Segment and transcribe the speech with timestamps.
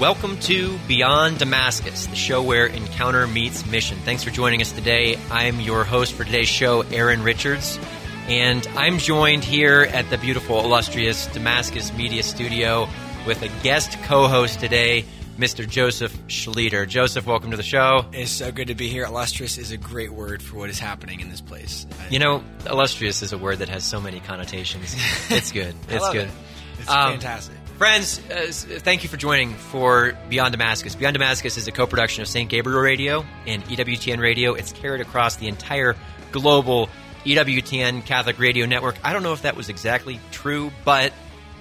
[0.00, 3.98] Welcome to Beyond Damascus, the show where encounter meets mission.
[3.98, 5.18] Thanks for joining us today.
[5.30, 7.78] I'm your host for today's show, Aaron Richards,
[8.26, 12.88] and I'm joined here at the beautiful, illustrious Damascus Media Studio
[13.26, 15.04] with a guest co host today,
[15.36, 15.68] Mr.
[15.68, 16.88] Joseph Schleter.
[16.88, 18.06] Joseph, welcome to the show.
[18.14, 19.04] It's so good to be here.
[19.04, 21.86] Illustrious is a great word for what is happening in this place.
[22.08, 24.96] You know, illustrious is a word that has so many connotations.
[25.30, 25.74] It's good.
[25.90, 26.28] It's good.
[26.28, 26.30] It.
[26.78, 27.56] It's Um, fantastic.
[27.80, 30.94] Friends, uh, thank you for joining for Beyond Damascus.
[30.94, 32.50] Beyond Damascus is a co production of St.
[32.50, 34.52] Gabriel Radio and EWTN Radio.
[34.52, 35.96] It's carried across the entire
[36.30, 36.90] global
[37.24, 38.96] EWTN Catholic Radio network.
[39.02, 41.12] I don't know if that was exactly true, but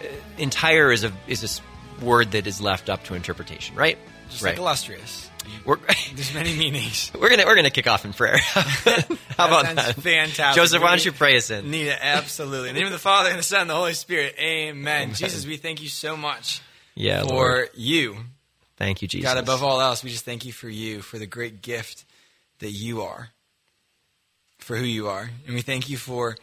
[0.01, 1.61] uh, entire is a, is
[2.01, 3.97] a word that is left up to interpretation, right?
[4.29, 4.49] Just right.
[4.49, 5.28] like illustrious.
[5.65, 5.77] We're,
[6.15, 7.11] There's many meanings.
[7.19, 8.37] we're gonna we're gonna kick off in prayer.
[9.37, 9.95] How about sounds that?
[9.95, 10.61] fantastic.
[10.61, 11.73] Joseph, why don't you pray us in?
[11.73, 12.69] It absolutely.
[12.69, 14.35] In the name of the Father and the Son and the Holy Spirit.
[14.39, 15.13] Amen.
[15.13, 16.61] Jesus, we thank you so much
[16.95, 17.69] Yeah, for Lord.
[17.75, 18.17] you.
[18.77, 19.31] Thank you, Jesus.
[19.31, 22.05] God, above all else, we just thank you for you, for the great gift
[22.59, 23.29] that you are,
[24.59, 25.29] for who you are.
[25.45, 26.37] And we thank you for,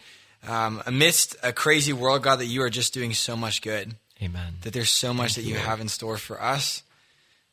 [0.46, 3.94] um, amidst a crazy world, God, that you are just doing so much good.
[4.22, 4.54] Amen.
[4.62, 6.82] that there's so much that you have in store for us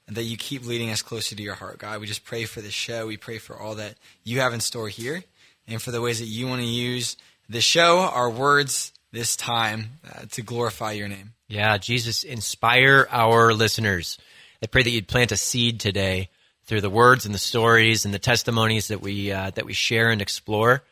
[0.07, 1.99] and that you keep leading us closer to your heart, God.
[1.99, 3.07] We just pray for this show.
[3.07, 5.23] We pray for all that you have in store here
[5.67, 7.17] and for the ways that you want to use
[7.49, 11.33] the show, our words this time uh, to glorify your name.
[11.47, 14.17] Yeah, Jesus, inspire our listeners.
[14.61, 16.29] I pray that you'd plant a seed today
[16.65, 20.09] through the words and the stories and the testimonies that we uh, that we share
[20.09, 20.83] and explore.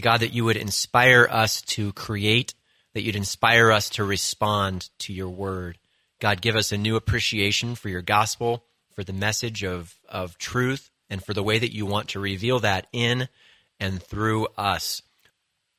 [0.00, 2.54] God, that you would inspire us to create,
[2.92, 5.78] that you'd inspire us to respond to your word.
[6.20, 8.64] God, give us a new appreciation for your gospel,
[8.94, 12.60] for the message of, of truth, and for the way that you want to reveal
[12.60, 13.28] that in
[13.78, 15.02] and through us.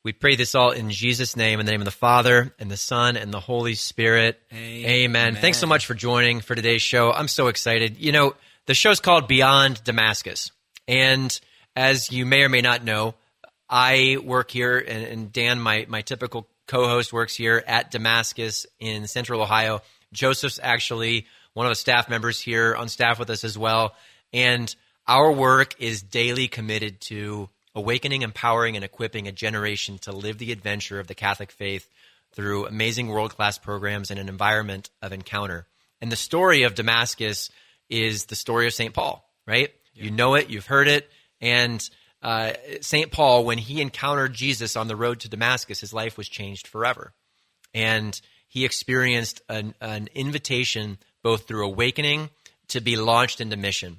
[0.04, 2.76] We pray this all in Jesus' name, in the name of the Father, and the
[2.76, 4.40] Son, and the Holy Spirit.
[4.54, 5.34] Amen.
[5.34, 7.12] Thanks so much for joining for today's show.
[7.12, 7.98] I'm so excited.
[7.98, 8.34] You know,
[8.66, 10.52] the show's called Beyond Damascus.
[10.86, 11.38] And
[11.74, 13.16] as you may or may not know,
[13.68, 18.66] I work here, and, and Dan, my, my typical co host, works here at Damascus
[18.78, 19.82] in central Ohio.
[20.12, 23.94] Joseph's actually one of the staff members here on staff with us as well.
[24.32, 24.74] And
[25.06, 30.52] our work is daily committed to awakening, empowering, and equipping a generation to live the
[30.52, 31.88] adventure of the Catholic faith
[32.32, 35.66] through amazing world class programs and an environment of encounter.
[36.00, 37.50] And the story of Damascus
[37.88, 38.94] is the story of St.
[38.94, 39.72] Paul, right?
[39.94, 41.10] You know it, you've heard it.
[41.40, 41.88] And
[42.22, 43.10] uh, St.
[43.10, 47.12] Paul, when he encountered Jesus on the road to Damascus, his life was changed forever.
[47.74, 52.30] And he experienced an, an invitation both through awakening
[52.68, 53.98] to be launched into mission.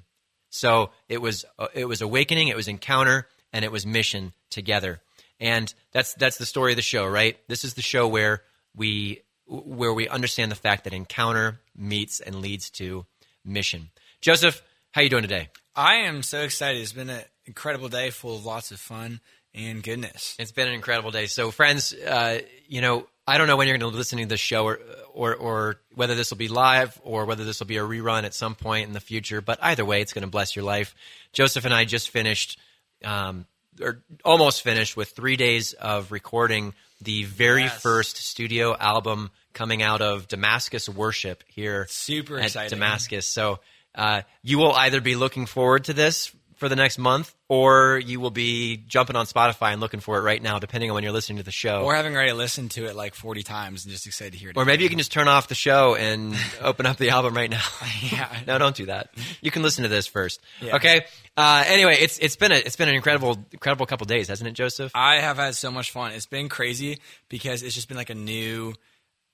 [0.49, 4.99] So it was uh, it was awakening, it was encounter, and it was mission together.
[5.39, 7.37] And that's that's the story of the show, right?
[7.47, 8.41] This is the show where
[8.75, 13.05] we where we understand the fact that encounter meets and leads to
[13.45, 13.89] mission.
[14.21, 14.61] Joseph,
[14.91, 15.49] how you doing today?
[15.75, 16.81] I am so excited.
[16.81, 19.21] It's been an incredible day full of lots of fun
[19.53, 20.35] and goodness.
[20.39, 21.27] It's been an incredible day.
[21.27, 24.39] So, friends, uh, you know, I don't know when you're going to listen to this
[24.39, 24.79] show, or,
[25.13, 28.33] or or whether this will be live or whether this will be a rerun at
[28.33, 29.41] some point in the future.
[29.41, 30.95] But either way, it's going to bless your life.
[31.33, 32.59] Joseph and I just finished,
[33.03, 33.45] um,
[33.81, 37.81] or almost finished, with three days of recording the very Yes.
[37.81, 42.69] first studio album coming out of Damascus Worship here Super exciting.
[42.71, 43.25] Damascus.
[43.25, 43.59] So
[43.95, 48.19] uh, you will either be looking forward to this for the next month, or you
[48.19, 51.13] will be jumping on Spotify and looking for it right now, depending on when you're
[51.13, 51.83] listening to the show.
[51.83, 54.57] Or having already listened to it like 40 times and just excited to hear it.
[54.57, 57.49] Or maybe you can just turn off the show and open up the album right
[57.49, 57.63] now.
[58.11, 58.33] Yeah.
[58.47, 59.09] no, don't do that.
[59.41, 60.41] You can listen to this first.
[60.61, 60.75] Yeah.
[60.75, 61.05] Okay.
[61.35, 64.53] Uh, anyway, it's it's been a it's been an incredible incredible couple days, hasn't it,
[64.53, 64.91] Joseph?
[64.95, 66.11] I have had so much fun.
[66.11, 66.99] It's been crazy
[67.29, 68.73] because it's just been like a new,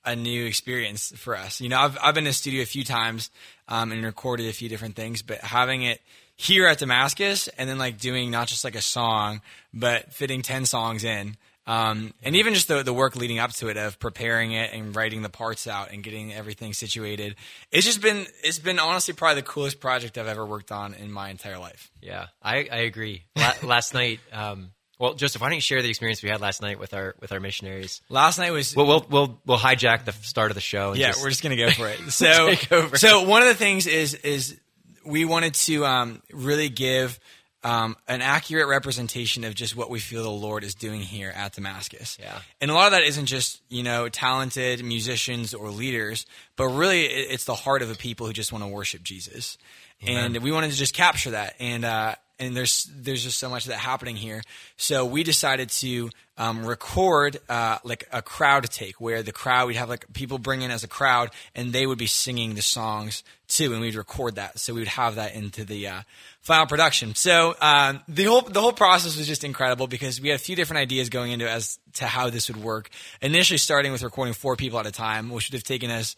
[0.04, 1.62] a new experience for us.
[1.62, 3.30] You know, I've I've been in the studio a few times
[3.68, 6.02] um, and recorded a few different things, but having it
[6.36, 9.42] here at Damascus and then like doing not just like a song,
[9.74, 11.38] but fitting ten songs in.
[11.68, 14.96] Um, and even just the, the work leading up to it of preparing it and
[14.96, 17.36] writing the parts out and getting everything situated.
[17.72, 21.12] It's just been, it's been honestly probably the coolest project I've ever worked on in
[21.12, 21.90] my entire life.
[22.02, 23.24] Yeah, I, I agree.
[23.36, 26.62] La- last night, um, well, Joseph, why don't you share the experience we had last
[26.62, 28.00] night with our with our missionaries?
[28.10, 30.92] Last night was We'll we'll we'll, we'll hijack the start of the show.
[30.92, 32.00] And yeah, just- we're just gonna go for it.
[32.12, 32.54] So,
[32.94, 34.58] so one of the things is is
[35.06, 37.20] we wanted to um, really give
[37.64, 41.54] um, an accurate representation of just what we feel the Lord is doing here at
[41.54, 42.18] Damascus.
[42.22, 42.38] Yeah.
[42.62, 46.26] and a lot of that isn't just you know talented musicians or leaders,
[46.56, 49.58] but really it's the heart of the people who just want to worship Jesus.
[50.06, 53.66] And we wanted to just capture that, and uh, and there's there's just so much
[53.66, 54.42] of that happening here.
[54.78, 59.76] So we decided to um, record uh, like a crowd take where the crowd we'd
[59.76, 63.24] have like people bring in as a crowd and they would be singing the songs
[63.48, 64.60] too, and we'd record that.
[64.60, 66.02] So we would have that into the uh,
[66.42, 67.16] final production.
[67.16, 70.56] So um, the whole the whole process was just incredible because we had a few
[70.56, 72.90] different ideas going into as to how this would work.
[73.22, 76.16] Initially, starting with recording four people at a time, which would have taken us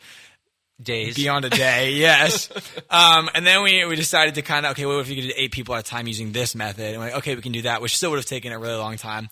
[0.81, 1.15] Days.
[1.15, 1.91] beyond a day.
[1.93, 2.49] yes.
[2.89, 5.33] Um, and then we, we decided to kind of, okay, what if we could do
[5.35, 6.93] eight people at a time using this method?
[6.93, 8.77] And we're like, okay, we can do that, which still would have taken a really
[8.77, 9.29] long time.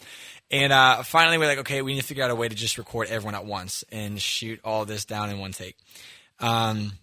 [0.50, 2.78] And uh, finally, we're like, okay, we need to figure out a way to just
[2.78, 5.76] record everyone at once and shoot all this down in one take.
[6.40, 6.94] Um,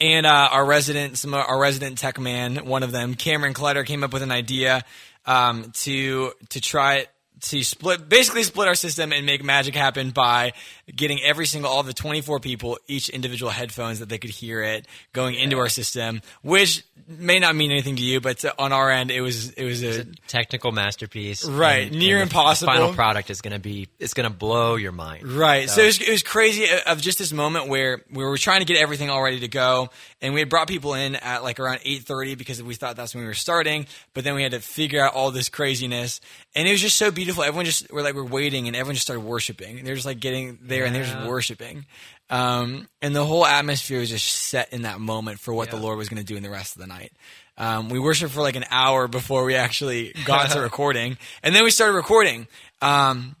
[0.00, 3.84] and uh, our resident, some of our resident tech man, one of them, Cameron Clutter,
[3.84, 4.84] came up with an idea
[5.26, 7.06] um, to to try
[7.42, 10.52] to split basically split our system and make magic happen by
[10.94, 14.86] getting every single all the 24 people each individual headphones that they could hear it
[15.12, 19.10] going into our system which may not mean anything to you but on our end
[19.10, 21.44] it was it was a, Technical masterpiece.
[21.44, 22.72] Right, near the impossible.
[22.72, 25.26] final product is going to be, it's going to blow your mind.
[25.26, 25.68] Right.
[25.68, 28.60] So, it, was, it was crazy uh, of just this moment where we were trying
[28.60, 29.90] to get everything all ready to go,
[30.20, 33.14] and we had brought people in at like around eight thirty because we thought that's
[33.14, 33.86] when we were starting.
[34.14, 36.20] But then we had to figure out all this craziness,
[36.54, 37.31] and it was just so beautiful.
[37.38, 39.78] Everyone just were like we're waiting, and everyone just started worshiping.
[39.78, 41.86] And they're just like getting there, and they're just worshiping.
[42.30, 45.98] Um, and the whole atmosphere was just set in that moment for what the Lord
[45.98, 47.12] was going to do in the rest of the night.
[47.58, 51.64] Um, we worshiped for like an hour before we actually got to recording, and then
[51.64, 52.46] we started recording.
[52.80, 53.36] Um,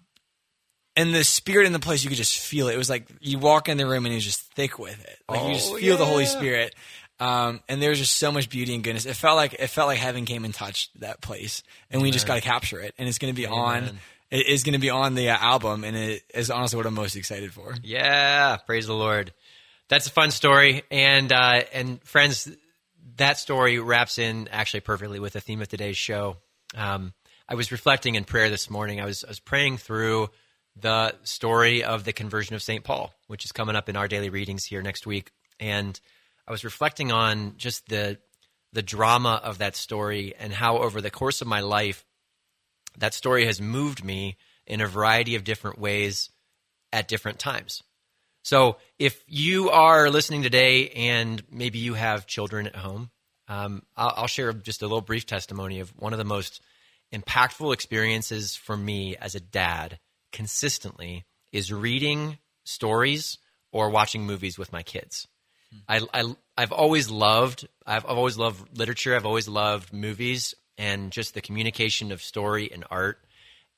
[0.94, 2.74] and the spirit in the place, you could just feel it.
[2.74, 5.18] It was like you walk in the room and it was just thick with it.
[5.26, 6.26] Like you just Oh, feel the Holy.
[6.26, 6.74] Spirit.
[7.22, 9.06] Um, and there was just so much beauty and goodness.
[9.06, 12.26] It felt like it felt like heaven came and touched that place, and we just
[12.26, 12.96] got to capture it.
[12.98, 14.00] And it's going to be on.
[14.32, 16.94] It is going to be on the uh, album, and it is honestly what I'm
[16.94, 17.76] most excited for.
[17.84, 19.32] Yeah, praise the Lord.
[19.88, 22.50] That's a fun story, and uh, and friends,
[23.18, 26.38] that story wraps in actually perfectly with the theme of today's show.
[26.74, 27.12] Um,
[27.48, 29.00] I was reflecting in prayer this morning.
[29.00, 30.30] I was I was praying through
[30.74, 34.28] the story of the conversion of Saint Paul, which is coming up in our daily
[34.28, 35.30] readings here next week,
[35.60, 36.00] and
[36.46, 38.18] I was reflecting on just the
[38.72, 42.04] the drama of that story and how over the course of my life
[42.98, 44.36] that story has moved me
[44.66, 46.30] in a variety of different ways
[46.92, 47.82] at different times.
[48.42, 53.10] So if you are listening today and maybe you have children at home,
[53.48, 56.60] um, I'll, I'll share just a little brief testimony of one of the most
[57.12, 59.98] impactful experiences for me as a dad
[60.32, 63.38] consistently is reading stories
[63.70, 65.28] or watching movies with my kids.
[65.88, 69.14] I, I, I've always loved, I've, I've always loved literature.
[69.16, 73.18] I've always loved movies and just the communication of story and art.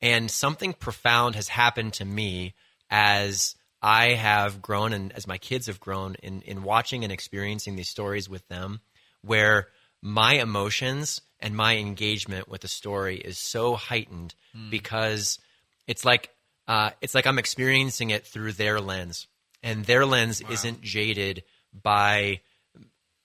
[0.00, 2.54] And something profound has happened to me
[2.90, 7.76] as I have grown and as my kids have grown in, in watching and experiencing
[7.76, 8.80] these stories with them,
[9.22, 9.68] where
[10.02, 14.34] my emotions and my engagement with the story is so heightened
[14.70, 15.38] because
[15.86, 16.30] it's like
[16.66, 19.26] uh, it's like I'm experiencing it through their lens,
[19.62, 21.42] and their lens isn't jaded
[21.82, 22.40] by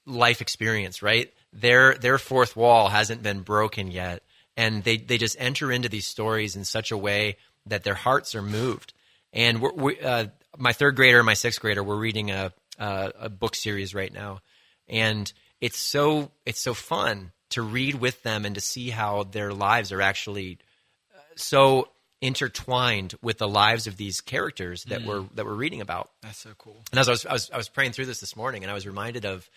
[0.06, 1.32] life experience, right?
[1.54, 4.24] Their their fourth wall hasn't been broken yet,
[4.58, 8.36] and they they just enter into these stories in such a way that their hearts
[8.36, 8.94] are moved.
[9.32, 13.12] And we're, we, uh, my third grader and my sixth grader, we're reading a, a
[13.22, 14.42] a book series right now,
[14.88, 15.32] and
[15.62, 19.92] it's so it's so fun to read with them and to see how their lives
[19.92, 20.60] are actually
[21.14, 21.90] uh, so
[22.22, 26.12] intertwined with the lives of these characters that we're that we're reading about.
[26.22, 26.84] That's so cool.
[26.92, 28.74] And as I was, I was, I was praying through this this morning, and I
[28.74, 29.50] was reminded of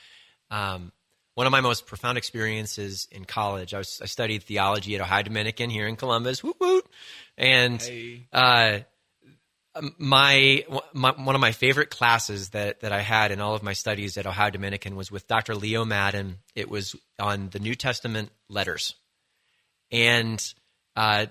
[0.51, 0.93] um,
[1.35, 3.75] one of my most profound experiences in college.
[3.75, 6.87] I was, I studied theology at Ohio Dominican here in Columbus, woot woot,
[7.37, 8.29] and Hey.
[8.33, 8.79] uh,
[9.99, 13.73] my, my one of my favorite classes that that I had in all of my
[13.73, 15.55] studies at Ohio Dominican was with Dr.
[15.55, 16.39] Leo Madden.
[16.55, 18.95] It was on the New Testament letters,
[19.91, 20.43] and
[20.95, 21.27] uh,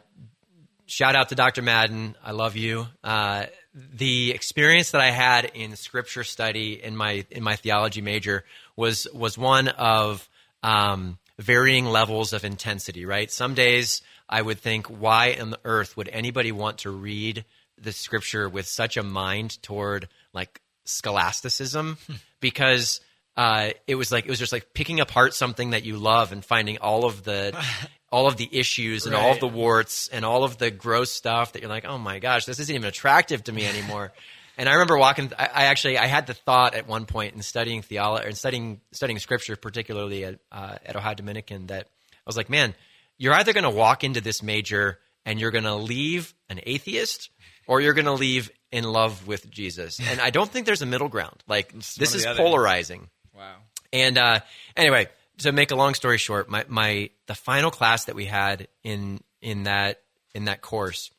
[0.92, 1.62] shout out to Dr.
[1.62, 2.16] Madden.
[2.24, 2.88] I love you.
[3.04, 8.44] Uh, the experience that I had in scripture study in my in my theology major
[8.76, 10.30] was was one of
[10.62, 13.06] um, varying levels of intensity.
[13.06, 13.32] Right.
[13.32, 17.46] Some days I would think, why on the earth would anybody want to read
[17.82, 21.98] the scripture with such a mind toward like scholasticism?
[22.42, 23.00] because
[23.38, 26.44] uh, it was like it was just like picking apart something that you love and
[26.44, 27.58] finding all of the
[28.12, 31.54] all of the issues and all of the warts and all of the gross stuff
[31.54, 34.12] that you're like, oh my gosh, this isn't even attractive to me anymore.
[34.58, 35.32] and I remember walking.
[35.40, 38.82] I, I actually I had the thought at one point in studying theology and studying
[38.92, 42.76] studying scripture, particularly at uh, at Ohio Dominican, that I was like, man,
[43.18, 47.30] you're either going to walk into this major and you're going to leave an atheist,
[47.68, 50.00] or you're going to leave in love with Jesus.
[50.00, 51.44] And I don't think there's a middle ground.
[51.48, 53.10] Like this is polarizing.
[53.36, 53.56] Wow.
[53.94, 54.40] And uh,
[54.76, 55.08] anyway,
[55.44, 59.22] to make a long story short, my, my the final class that we had in
[59.42, 60.02] in that
[60.34, 61.12] in that course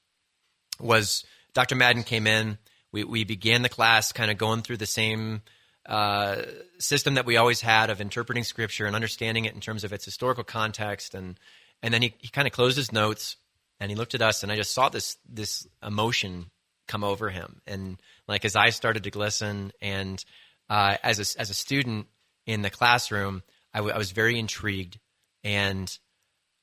[0.80, 1.24] was
[1.54, 1.74] Dr.
[1.74, 2.58] Madden came in.
[2.92, 5.42] We we began the class kind of going through the same
[5.86, 6.42] uh,
[6.78, 10.04] system that we always had of interpreting scripture and understanding it in terms of its
[10.04, 11.38] historical context and
[11.82, 13.36] and then he, he kind of closed his notes
[13.80, 16.50] and he looked at us and I just saw this this emotion
[16.86, 20.24] come over him and like his eyes started to glisten and
[20.70, 22.06] uh, as a, as a student
[22.46, 23.42] in the classroom
[23.74, 24.98] I, w- I was very intrigued
[25.44, 25.96] and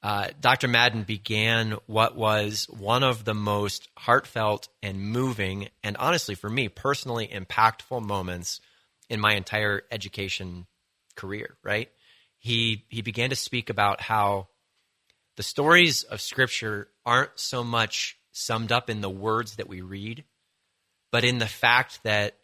[0.01, 0.69] uh, Dr.
[0.69, 6.69] Madden began what was one of the most heartfelt and moving and honestly for me
[6.69, 8.61] personally impactful moments
[9.09, 10.67] in my entire education
[11.15, 11.89] career right
[12.39, 14.47] he he began to speak about how
[15.39, 20.25] the stories of Scripture aren't so much summed up in the words that we read,
[21.13, 22.37] but in the fact that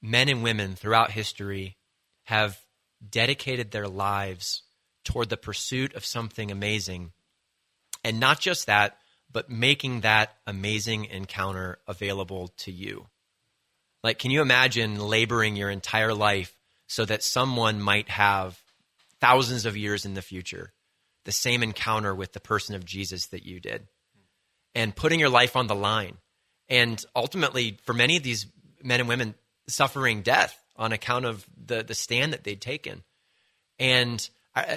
[0.00, 1.76] men and women throughout history
[2.24, 2.58] have
[3.06, 4.62] dedicated their lives
[5.04, 7.12] toward the pursuit of something amazing.
[8.04, 8.98] And not just that,
[9.30, 13.06] but making that amazing encounter available to you.
[14.02, 18.60] Like, can you imagine laboring your entire life so that someone might have
[19.20, 20.72] thousands of years in the future
[21.24, 23.86] the same encounter with the person of Jesus that you did
[24.74, 26.16] and putting your life on the line.
[26.68, 28.46] And ultimately, for many of these
[28.82, 29.34] men and women,
[29.68, 33.02] suffering death on account of the, the stand that they'd taken.
[33.78, 34.28] And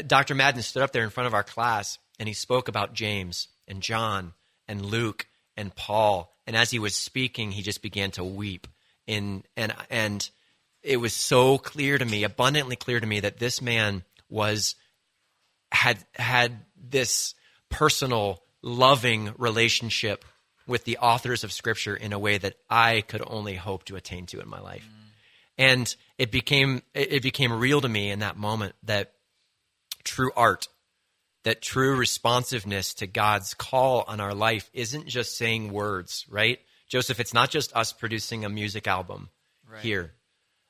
[0.05, 0.35] Dr.
[0.35, 3.81] Madden stood up there in front of our class and he spoke about James and
[3.81, 4.33] John
[4.67, 6.33] and Luke and Paul.
[6.45, 8.67] And as he was speaking, he just began to weep.
[9.07, 10.29] In, and, and
[10.83, 14.75] it was so clear to me, abundantly clear to me, that this man was
[15.71, 17.33] had had this
[17.69, 20.25] personal, loving relationship
[20.67, 24.25] with the authors of Scripture in a way that I could only hope to attain
[24.27, 24.87] to in my life.
[24.87, 25.00] Mm.
[25.61, 29.13] And it became it became real to me in that moment that
[30.03, 30.67] true art,
[31.43, 36.59] that true responsiveness to God's call on our life isn't just saying words, right?
[36.87, 39.29] Joseph, it's not just us producing a music album
[39.71, 39.81] right.
[39.81, 40.13] here,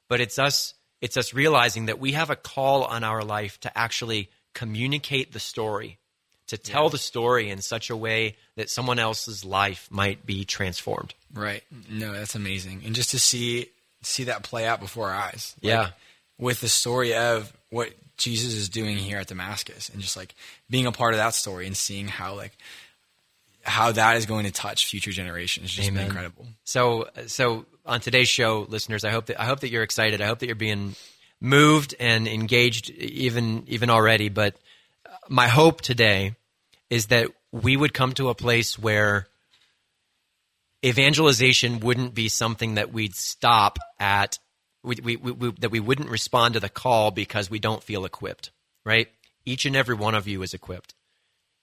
[0.10, 3.76] but it's us it's us realizing that we have a call on our life to
[3.78, 6.00] actually communicate the story,
[6.48, 6.90] to tell yeah.
[6.90, 11.14] the story in such a way that someone else's life might be transformed.
[11.34, 11.64] Right.
[11.90, 12.82] No, that's amazing.
[12.86, 13.70] And just to see
[14.02, 15.56] see that play out before our eyes.
[15.62, 15.90] Like, yeah.
[16.38, 20.36] With the story of what Jesus is doing here at Damascus and just like
[20.70, 22.58] being a part of that story and seeing how like
[23.64, 26.06] how that is going to touch future generations just Amen.
[26.08, 26.48] incredible.
[26.64, 30.22] So so on today's show, listeners, I hope that I hope that you're excited.
[30.22, 30.96] I hope that you're being
[31.40, 34.30] moved and engaged even even already.
[34.30, 34.56] But
[35.30, 36.36] my hope today
[36.90, 39.28] is that we would come to a place where
[40.84, 44.40] evangelization wouldn't be something that we'd stop at
[44.84, 48.52] we, we, we, that we wouldn't respond to the call because we don't feel equipped
[48.84, 49.08] right
[49.46, 50.96] each and every one of you is equipped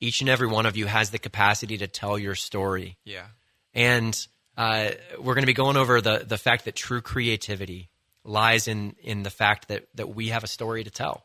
[0.00, 3.26] each and every one of you has the capacity to tell your story yeah
[3.74, 4.26] and
[4.58, 7.88] uh, we're going to be going over the the fact that true creativity
[8.24, 11.24] lies in in the fact that that we have a story to tell.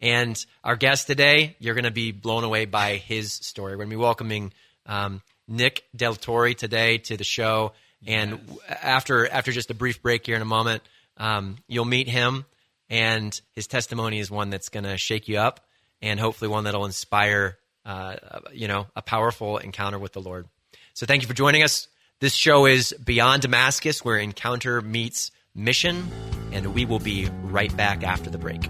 [0.00, 3.72] And our guest today, you're going to be blown away by his story.
[3.72, 4.52] We're going to be welcoming
[4.86, 7.72] um, Nick De La Torre today to the show.
[8.06, 8.78] And yes.
[8.82, 10.82] after after just a brief break here in a moment,
[11.18, 12.46] um, you'll meet him,
[12.90, 15.60] and his testimony is one that's going to shake you up,
[16.00, 18.16] and hopefully one that'll inspire, uh,
[18.52, 20.48] you know, a powerful encounter with the Lord.
[20.94, 21.86] So thank you for joining us.
[22.18, 26.10] This show is Beyond Damascus, where encounter meets mission,
[26.50, 28.68] and we will be right back after the break.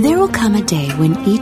[0.00, 1.41] There will come a day when each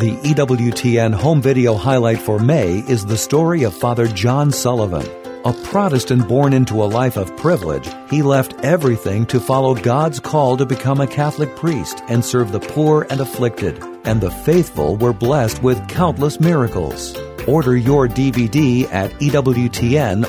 [0.00, 5.06] The EWTN home video highlight for May is the story of Father John Sullivan.
[5.44, 10.56] A Protestant born into a life of privilege, he left everything to follow God's call
[10.56, 13.78] to become a Catholic priest and serve the poor and afflicted.
[14.04, 17.14] And the faithful were blessed with countless miracles.
[17.46, 20.24] Order your DVD at EWTNRC.com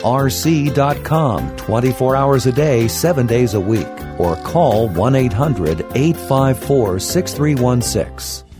[1.55, 3.87] 24 hours a day, 7 days a week,
[4.19, 8.50] or call 1 800 854 6316.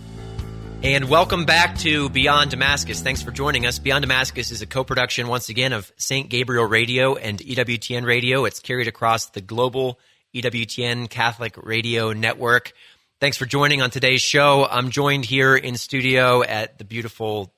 [0.83, 3.01] And welcome back to Beyond Damascus.
[3.01, 3.77] Thanks for joining us.
[3.77, 6.27] Beyond Damascus is a co production, once again, of St.
[6.27, 8.45] Gabriel Radio and EWTN Radio.
[8.45, 10.00] It's carried across the global
[10.33, 12.73] EWTN Catholic Radio Network.
[13.19, 14.65] Thanks for joining on today's show.
[14.65, 17.53] I'm joined here in studio at the beautiful,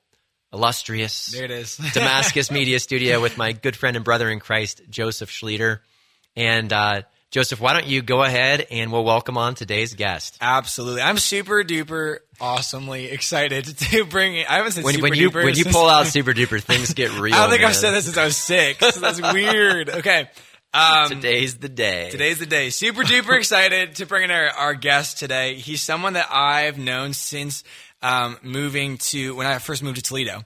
[0.52, 1.78] illustrious There it is.
[1.94, 5.78] Damascus Media Studio with my good friend and brother in Christ, Joseph Schlueter.
[6.36, 7.02] And uh,
[7.34, 10.38] Joseph, why don't you go ahead and we'll welcome on today's guest.
[10.40, 11.02] Absolutely.
[11.02, 15.44] I'm super duper awesomely excited to bring I haven't said When, super when you duper
[15.44, 17.34] when you pull out super duper, things get real.
[17.34, 17.70] I don't think man.
[17.70, 18.94] I've said this since I was six.
[18.94, 19.90] So that's weird.
[19.94, 20.28] Okay.
[20.72, 22.10] Um, Today's the day.
[22.10, 22.70] Today's the day.
[22.70, 25.56] Super duper excited to bring in our, our guest today.
[25.56, 27.64] He's someone that I've known since
[28.00, 30.44] um, moving to when I first moved to Toledo,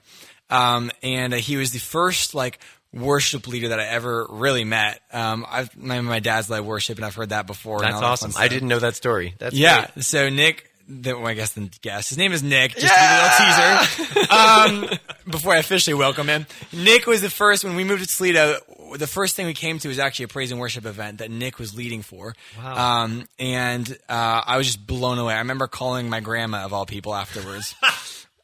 [0.49, 2.59] um, and uh, he was the first like
[2.93, 4.99] worship leader that I ever really met.
[5.13, 7.79] Um, I've my, my dad's led worship, and I've heard that before.
[7.79, 8.31] That's all that awesome.
[8.37, 9.35] I didn't know that story.
[9.37, 9.87] That's Yeah.
[9.93, 10.03] great.
[10.05, 12.71] So Nick, the, well, I guess the guest, his name is Nick.
[12.75, 14.25] Just you a little teaser.
[14.31, 14.89] Um,
[15.29, 18.57] before I officially welcome him, Nick was the first when we moved to Toledo.
[18.95, 21.59] The first thing we came to was actually a praise and worship event that Nick
[21.59, 22.35] was leading for.
[22.57, 23.03] Wow.
[23.03, 25.35] Um, and uh, I was just blown away.
[25.35, 27.75] I remember calling my grandma of all people afterwards.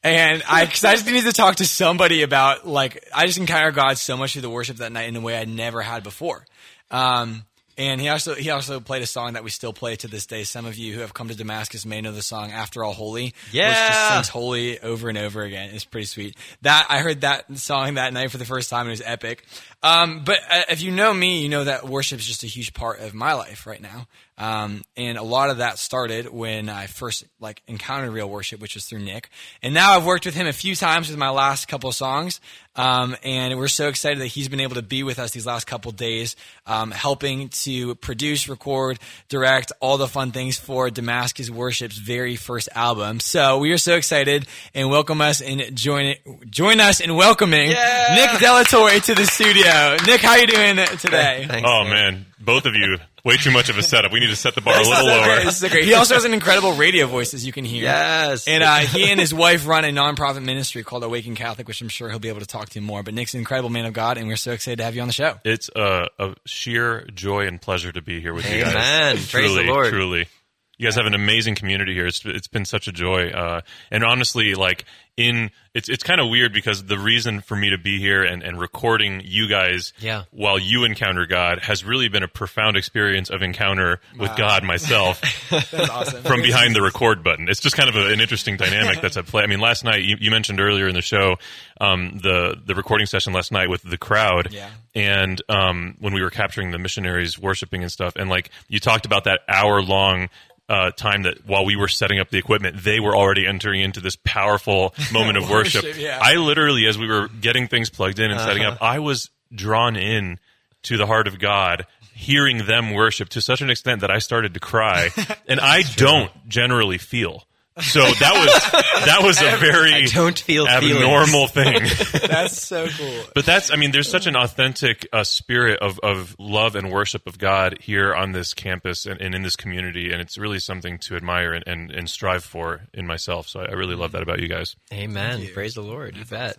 [0.06, 3.74] And I, cause I just needed to talk to somebody about like I just encountered
[3.74, 6.46] God so much through the worship that night in a way I never had before.
[6.92, 7.44] Um,
[7.78, 10.44] and he also he also played a song that we still play to this day.
[10.46, 13.26] Some of you who have come to Damascus may know the song "After All Holy,"
[13.26, 13.88] which Yeah.
[13.90, 15.72] just sings "Holy" over and over again.
[15.74, 16.38] It's pretty sweet.
[16.62, 18.82] That I heard that song that night for the first time.
[18.82, 19.44] and It was epic.
[19.84, 22.74] Um, but uh, if you know me, you know that worship is just a huge
[22.74, 24.08] part of my life right now.
[24.38, 28.76] Um, and a lot of that started when I first like encountered real worship, which
[28.76, 29.30] was through Nick.
[29.64, 32.42] And now I've worked with him a few times with my last couple songs.
[32.78, 35.66] Um, and we're so excited that he's been able to be with us these last
[35.66, 39.00] couple days, um, helping to produce, record,
[39.30, 43.22] direct all the fun things for Damascus Worship's very first album.
[43.22, 46.16] So we are so excited and welcome us and join
[46.50, 48.16] join us in welcoming Yeah.
[48.16, 49.96] Nick De La Torre to the studio.
[50.06, 51.46] Nick, how you doing today?
[51.48, 51.94] Thanks, Oh Nick.
[51.94, 54.12] man, both of you, way too much of a setup.
[54.12, 55.28] We need to set the bar a little So great.
[55.28, 55.36] lower.
[55.44, 55.84] This is great.
[55.86, 57.84] He also has an incredible radio voice, as you can hear.
[57.84, 58.48] Yes.
[58.48, 61.90] And uh, he and his wife run a nonprofit ministry called Awaken Catholic, which I'm
[61.90, 63.04] sure he'll be able to talk to you more.
[63.04, 65.08] But Nick's an incredible man of God, and we're so excited to have you on
[65.08, 65.36] the show.
[65.44, 68.74] It's a, a sheer joy and pleasure to be here with you guys.
[68.74, 69.16] Amen.
[69.16, 69.90] Praise Truly, the Lord.
[69.92, 70.28] Truly.
[70.78, 72.06] You guys have an amazing community here.
[72.08, 73.30] It's it's been such a joy.
[73.30, 73.62] Uh,
[73.92, 74.86] and honestly, like
[75.18, 78.44] in it's it's kind of weird because the reason for me to be here and,
[78.44, 80.24] and recording you guys Yeah.
[80.32, 85.22] while you encounter God has really been a profound experience of encounter with God myself.
[85.50, 86.24] That's awesome.
[86.24, 87.48] from behind the record button.
[87.48, 89.44] It's just kind of a, an interesting dynamic that's at play.
[89.44, 91.38] I mean, last night you, you mentioned earlier in the show
[91.80, 94.70] um, the the recording session last night with the crowd, Yeah.
[94.94, 99.06] and um, when we were capturing the missionaries worshiping and stuff, and like you talked
[99.06, 100.28] about that hour long.
[100.68, 104.00] Uh, time that while we were setting up the equipment, they were already entering into
[104.00, 105.84] this powerful moment of worship.
[105.84, 106.18] Worship, yeah.
[106.20, 109.96] I literally, as we were getting things plugged in and setting up, I was drawn
[109.96, 110.40] in
[110.82, 114.56] to the heart of God, hearing them worship to such an extent that I started
[114.56, 115.10] to cry.
[115.48, 117.44] and I don't generally feel.
[117.82, 121.82] So that was that was a very I don't feel abnormal thing.
[122.26, 123.24] That's so cool.
[123.36, 127.28] but that's I mean there's such an authentic uh, spirit of, of love and worship
[127.28, 131.00] of God here on this campus and, and in this community and it's really something
[131.00, 133.50] to admire and, and, and strive for in myself.
[133.50, 134.78] So I, I really love that about you guys.
[134.94, 135.46] Amen.
[135.54, 136.16] Praise the Lord.
[136.16, 136.58] You bet.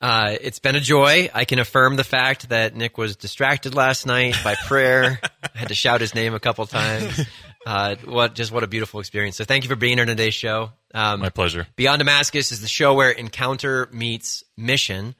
[0.00, 1.30] Uh, it's been a joy.
[1.32, 5.20] I can affirm the fact that Nick was distracted last night by prayer.
[5.42, 7.20] I had to shout his name a couple times.
[7.66, 9.36] Uh, what just what a beautiful experience.
[9.36, 10.70] So thank you for being here on today's show.
[10.94, 11.66] Um, My pleasure.
[11.74, 15.16] Beyond Damascus is the show where encounter meets mission.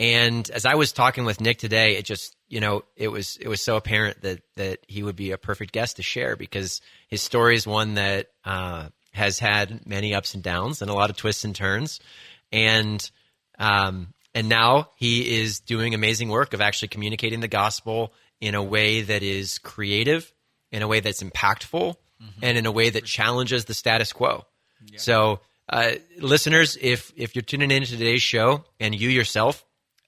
[0.00, 3.46] And as I was talking with Nick today, it just you know it was it
[3.46, 7.22] was so apparent that that he would be a perfect guest to share because his
[7.22, 11.16] story is one that uh, has had many ups and downs and a lot of
[11.16, 12.00] twists and turns,
[12.50, 13.08] and
[13.56, 18.62] um, and now he is doing amazing work of actually communicating the gospel in a
[18.62, 20.33] way that is creative,
[20.74, 21.94] in a way that's impactful,
[22.42, 24.44] and in a way that challenges the status quo.
[24.98, 29.64] So, uh, listeners, if if you're tuning in to today's show and you yourself,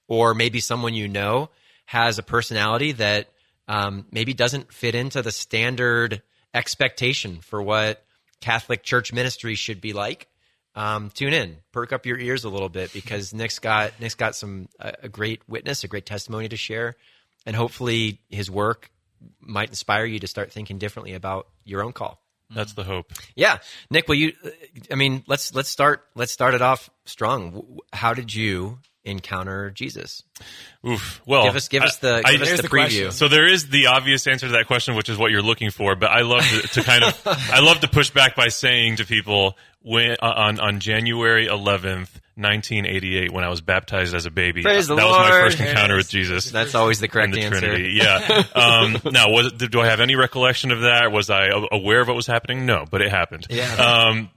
[0.07, 1.49] or maybe someone you know,
[1.85, 3.29] has a personality that
[3.69, 6.21] um, maybe doesn't fit into the standard
[6.53, 8.03] expectation for what
[8.41, 10.27] Catholic church ministry should be like,
[10.75, 14.35] um, tune in, perk up your ears a little bit because Nick's got Nick's got
[14.35, 16.97] some a, a great witness, a great testimony to share,
[17.45, 18.91] and hopefully his work
[19.41, 22.21] might inspire you to start thinking differently about your own call.
[22.49, 23.11] That's the hope.
[23.35, 23.57] Yeah,
[23.89, 24.07] Nick.
[24.07, 24.33] Will you?
[24.91, 27.77] I mean, let's let's start let's start it off strong.
[27.91, 30.23] How did you encounter Jesus?
[30.87, 31.21] Oof.
[31.25, 33.07] Well, Give us give us the I- give us Here's the the question.
[33.07, 33.11] preview.
[33.11, 35.95] So there is the obvious answer to that question, which is what you're looking for.
[35.95, 39.05] But I love to, to kind of, I love to push back by saying to
[39.05, 44.61] people when uh, on on January 11th, 1988 when I was baptized as a baby.
[44.61, 46.51] Praise the that was my first encounter with Jesus.
[46.51, 47.59] That's always the and correct the answer.
[47.59, 47.93] Trinity.
[47.93, 48.43] Yeah.
[48.57, 51.11] Um, now, was it, do I have any recollection of that?
[51.11, 52.65] Was I aware of what was happening?
[52.65, 53.47] No, but it happened.
[53.49, 53.73] Yeah.
[53.75, 54.29] Um,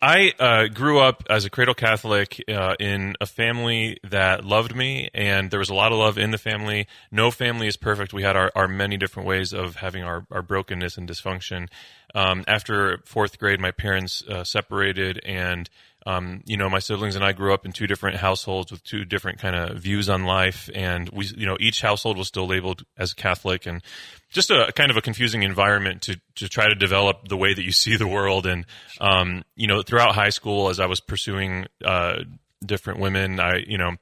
[0.00, 5.10] I uh, grew up as a cradle Catholic uh, in a family that loved me,
[5.12, 6.86] and there was a lot of love in the family.
[7.10, 8.12] No family is perfect.
[8.12, 11.68] We had our, our many different ways of having our, our brokenness and dysfunction.
[12.14, 15.68] Um, after fourth grade, my parents uh, separated, and
[16.06, 19.04] um, you know, my siblings and I grew up in two different households with two
[19.04, 22.84] different kind of views on life, and we, you know, each household was still labeled
[22.98, 23.82] as Catholic, and
[24.30, 27.62] just a kind of a confusing environment to to try to develop the way that
[27.62, 28.46] you see the world.
[28.46, 28.66] And
[29.00, 32.24] um, you know, throughout high school, as I was pursuing uh,
[32.64, 33.96] different women, I you know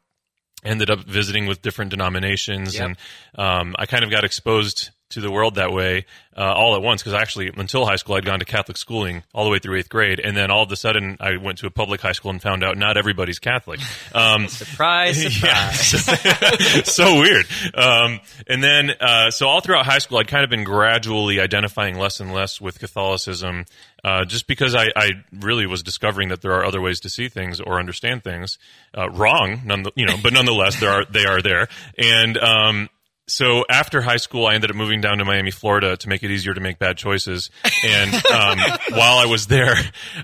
[0.65, 2.85] ended up visiting with different denominations, Yep.
[2.85, 2.97] and
[3.37, 7.03] um, I kind of got exposed to the world that way uh, all at once
[7.03, 9.89] because actually until high school I'd gone to Catholic schooling all the way through eighth
[9.89, 12.41] grade and then all of a sudden I went to a public high school and
[12.41, 13.81] found out not everybody's Catholic.
[14.15, 16.85] Um, Surprise, surprise.
[16.85, 17.47] so weird.
[17.75, 21.99] Um, and then, uh, so all throughout high school, I'd kind of been gradually identifying
[21.99, 23.65] less and less with Catholicism,
[24.05, 27.29] uh, just because I, I really was discovering that there are other ways to see
[27.29, 28.59] things or understand things,
[28.97, 31.69] uh, wrong, none, you know, but nonetheless, there are, they are there.
[31.99, 32.89] And, um,
[33.33, 36.31] so after high school, I ended up moving down to Miami, Florida to make it
[36.31, 37.51] easier to make bad choices.
[37.83, 38.59] And um,
[38.91, 39.75] while I was there,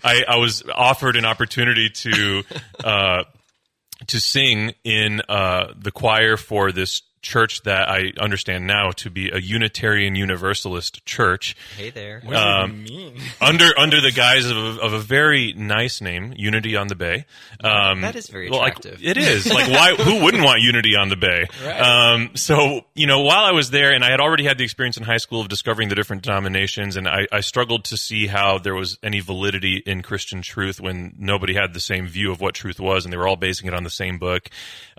[0.05, 2.43] I, I was offered an opportunity to
[2.85, 3.25] uh,
[4.09, 9.31] to sing in uh, the choir for this church that I understand now to be
[9.31, 12.21] a Unitarian Universalist church hey there.
[12.25, 13.21] What does it even mean?
[13.41, 17.27] under under the guise of a, of a very nice name, Unity on the Bay.
[17.63, 19.05] Um, That is very well, like, attractive.
[19.05, 19.95] it is like why?
[19.99, 21.47] Who wouldn't want Unity on the Bay?
[21.69, 24.97] Um, so you know, while I was there, and I had already had the experience
[24.97, 28.59] in high school of discovering the different denominations, and I, I struggled to see how
[28.59, 32.55] there was any validity in Christian truth when nobody had the same view of what
[32.55, 34.49] truth was, and they were all basing it on the same book.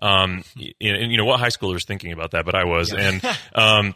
[0.01, 3.23] Um, and, and you know what high schoolers thinking about that, but I was, and
[3.55, 3.95] um,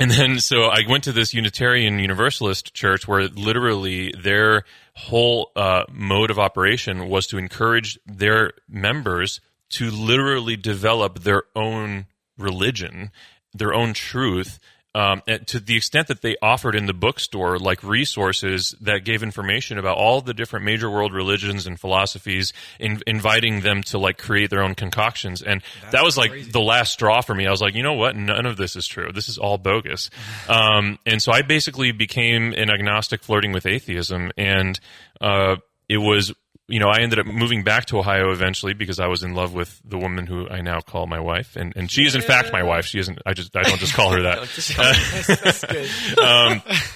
[0.00, 5.84] and then so I went to this Unitarian Universalist church where literally their whole uh,
[5.90, 12.06] mode of operation was to encourage their members to literally develop their own
[12.38, 13.10] religion,
[13.52, 14.58] their own truth.
[14.94, 19.76] Um, to the extent that they offered in the bookstore like resources that gave information
[19.76, 24.50] about all the different major world religions and philosophies, in, inviting them to like create
[24.50, 27.46] their own concoctions, and that was like the last straw for me.
[27.46, 28.16] I was like, you know what?
[28.16, 29.10] None of this is true.
[29.12, 30.10] This is all bogus.
[30.46, 34.78] Um, and so I basically became an agnostic flirting with atheism, and
[35.20, 35.56] uh,
[35.88, 36.32] it was
[36.66, 39.52] you know, I ended up moving back to Ohio eventually because I was in love
[39.52, 42.52] with the woman who I now call my wife, and, and she is in fact
[42.52, 42.86] my wife.
[42.86, 43.18] She isn't.
[43.26, 44.38] I just I don't just call her that.
[45.42, 45.90] That's good.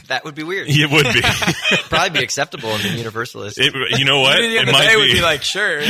[0.09, 0.69] That would be weird.
[0.71, 1.21] it would be.
[1.91, 3.59] Probably be acceptable in the Universalist.
[3.59, 4.37] It, you know what?
[4.37, 5.01] At the end It of the might day, be.
[5.01, 5.81] would be like, sure.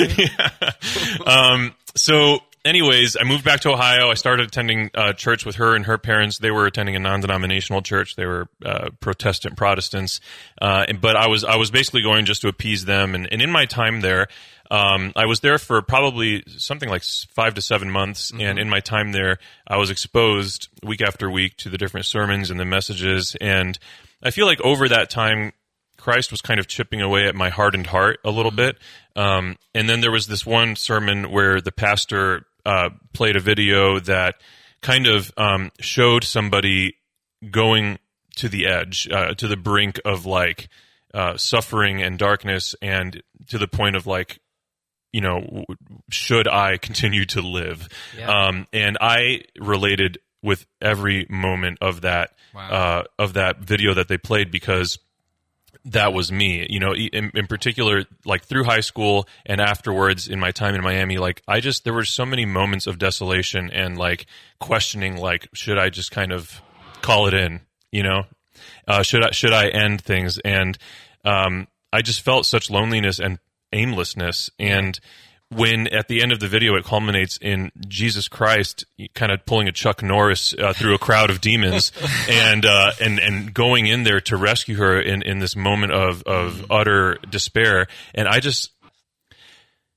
[1.27, 4.11] um, so, anyways, I moved back to Ohio.
[4.11, 6.39] I started attending uh, church with her and her parents.
[6.39, 8.17] They were attending a non-denominational church.
[8.17, 10.21] They were uh, Protestant Protestants,
[10.61, 13.15] uh, and- but I was I was basically going just to appease them.
[13.15, 14.29] And, and in my time there,
[14.71, 18.33] um, I was there for probably something like five to seven months.
[18.39, 22.51] And in my time there, I was exposed week after week to the different sermons
[22.51, 23.35] and the messages.
[23.41, 23.79] And
[24.23, 25.53] I feel like over that time,
[25.99, 28.79] Christ was kind of chipping away at my hardened heart a little bit.
[29.17, 33.99] Um, and then there was this one sermon where the pastor uh, played a video
[34.01, 34.37] that
[34.81, 36.95] kind of um, showed somebody
[37.51, 37.99] going
[38.37, 40.69] to the edge, uh, to the brink of like
[41.13, 44.39] uh, suffering and darkness, and to the point of like,
[45.13, 45.65] you know,
[46.11, 47.89] should I continue to live?
[48.17, 48.31] Yeah.
[48.31, 54.19] Um, and I related with every moment of that uh, of that video that they
[54.19, 54.99] played because
[55.91, 60.39] that was me you know in, in particular like through high school and afterwards in
[60.39, 63.97] my time in miami like i just there were so many moments of desolation and
[63.97, 64.27] like
[64.59, 66.61] questioning like should i just kind of
[67.01, 68.25] call it in you know?
[68.87, 70.39] Uh, should i should i end things?
[70.45, 70.77] And
[71.25, 73.39] um, i just felt such loneliness and
[73.73, 74.51] aimlessness.
[74.59, 74.99] And
[75.51, 78.85] when at the end of the video it culminates in Jesus Christ
[79.15, 81.91] kind of pulling a Chuck Norris uh, through a crowd of demons
[82.31, 86.23] and uh, and and going in there to rescue her in, in this moment of
[86.25, 87.87] of utter despair.
[88.15, 88.73] And I just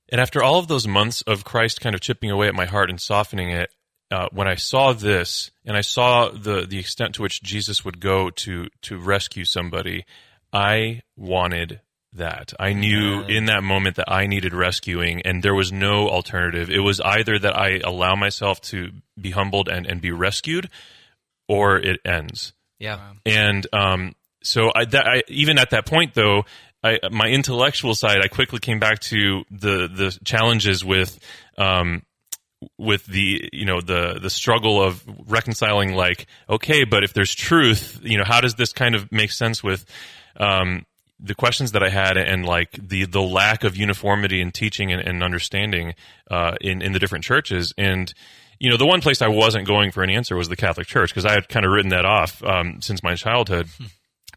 [0.08, 2.88] and after all of those months of Christ kind of chipping away at my heart
[2.88, 3.70] and softening it
[4.10, 8.00] uh, when I saw this and I saw the the extent to which Jesus would
[8.00, 10.06] go to to rescue somebody
[10.50, 11.80] I wanted
[12.14, 12.52] that.
[12.58, 16.70] I knew in that moment that I needed rescuing and there was no alternative.
[16.70, 20.68] It was either that I allow myself to be humbled and, and be rescued
[21.48, 22.52] or it ends.
[23.24, 23.34] yeah.
[23.34, 26.44] And um, so I, that, I, even at that point, though,
[26.82, 31.18] I, my intellectual side, I quickly came back to the the challenges with
[31.56, 32.02] um,
[32.78, 38.00] with the you know the the struggle of reconciling like okay but if there's truth
[38.02, 39.84] you know how does this kind of make sense with
[40.36, 40.84] um,
[41.22, 45.00] the questions that I had and like the the lack of uniformity in teaching and,
[45.00, 45.94] and understanding
[46.30, 48.12] uh, in in the different churches and
[48.58, 51.10] you know the one place I wasn't going for an answer was the Catholic Church
[51.10, 53.68] because I had kind of written that off um, since my childhood.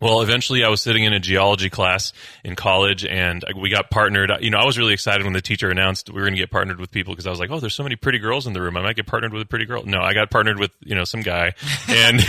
[0.02, 2.12] Well, eventually I was sitting in a geology class
[2.43, 4.30] in college and we got partnered.
[4.41, 6.52] You know, I was really excited when the teacher announced we were going to get
[6.52, 8.62] partnered with people because I was like, oh, there's so many pretty girls in the
[8.62, 8.76] room.
[8.76, 9.86] I might get partnered with a pretty girl.
[9.86, 11.54] No, I got partnered with, you know, some guy.
[11.88, 12.19] And,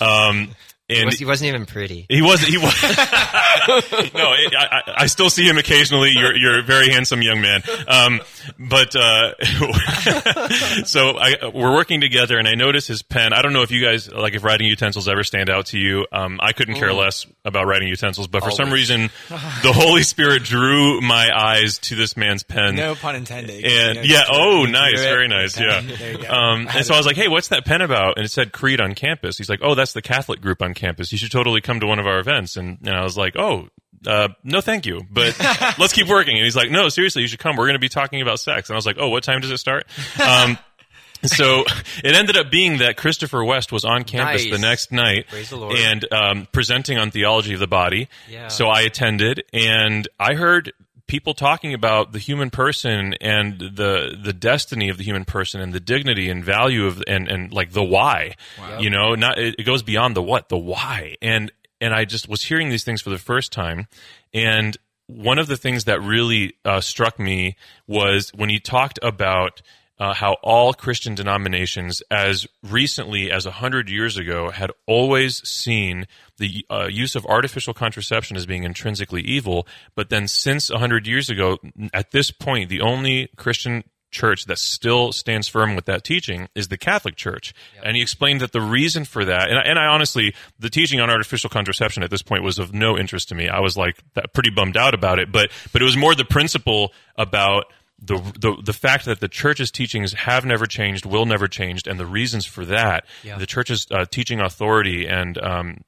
[0.00, 0.50] um,
[0.92, 2.06] He, and was, he wasn't even pretty.
[2.08, 2.50] he wasn't.
[2.50, 2.74] He was.
[4.14, 6.10] no, I, I, I still see him occasionally.
[6.10, 7.62] You're you're a very handsome young man.
[7.86, 8.20] Um,
[8.58, 9.34] but uh,
[10.84, 13.32] so I, we're working together, and I notice his pen.
[13.32, 16.06] I don't know if you guys like if writing utensils ever stand out to you.
[16.12, 20.42] Um, I couldn't care less about writing utensils, but for some reason, the Holy Spirit
[20.44, 22.76] drew my eyes to this man's pen.
[22.76, 23.64] No pun intended.
[23.64, 25.80] And You know, yeah, oh, nice, very nice, yeah.
[25.80, 26.28] There you go.
[26.28, 28.80] Um, and so I was like, "Hey, what's that pen about?" And it said Creed
[28.80, 29.38] on campus.
[29.38, 30.81] He's like, "Oh, that's the Catholic group on campus.
[31.12, 33.68] You should totally come to one of our events." And, and I was like, "Oh,
[34.06, 35.38] uh, no, thank you, but
[35.78, 37.56] let's keep working." And he's like, "No, seriously, you should come.
[37.56, 39.50] We're going to be talking about sex." And I was like, "Oh, what time does
[39.50, 39.86] it start?"
[40.20, 40.58] Um,
[41.24, 41.64] so
[42.02, 44.52] it ended up being that Christopher West was on campus Nice.
[44.52, 48.08] the next night the and um, presenting on theology of the body.
[48.28, 48.48] Yeah.
[48.48, 50.72] So I attended, and I heard
[51.06, 55.72] people talking about the human person and the the destiny of the human person and
[55.72, 58.34] the dignity and value of and and like the why.
[58.80, 61.16] You know, not it, it goes beyond the what, the why.
[61.20, 63.88] And and I just was hearing these things for the first time,
[64.32, 69.60] and one of the things that really uh, struck me was when he talked about
[70.02, 76.08] uh, how all Christian denominations, as recently as a hundred years ago, had always seen
[76.38, 79.64] the uh, use of artificial contraception as being intrinsically evil.
[79.94, 81.58] But then, since a hundred years ago,
[81.94, 86.66] at this point, the only Christian church that still stands firm with that teaching is
[86.66, 87.54] the Catholic Church.
[87.84, 90.98] And he explained that the reason for that, and I, and I honestly, the teaching
[90.98, 93.48] on artificial contraception at this point was of no interest to me.
[93.48, 96.24] I was like that, pretty bummed out about it, but but it was more the
[96.24, 97.66] principle about
[98.04, 102.00] the, the the fact that the church's teachings have never changed, will never change, and
[102.00, 103.38] the reasons for that, Yeah.
[103.38, 105.84] the church's uh, teaching authority, and um,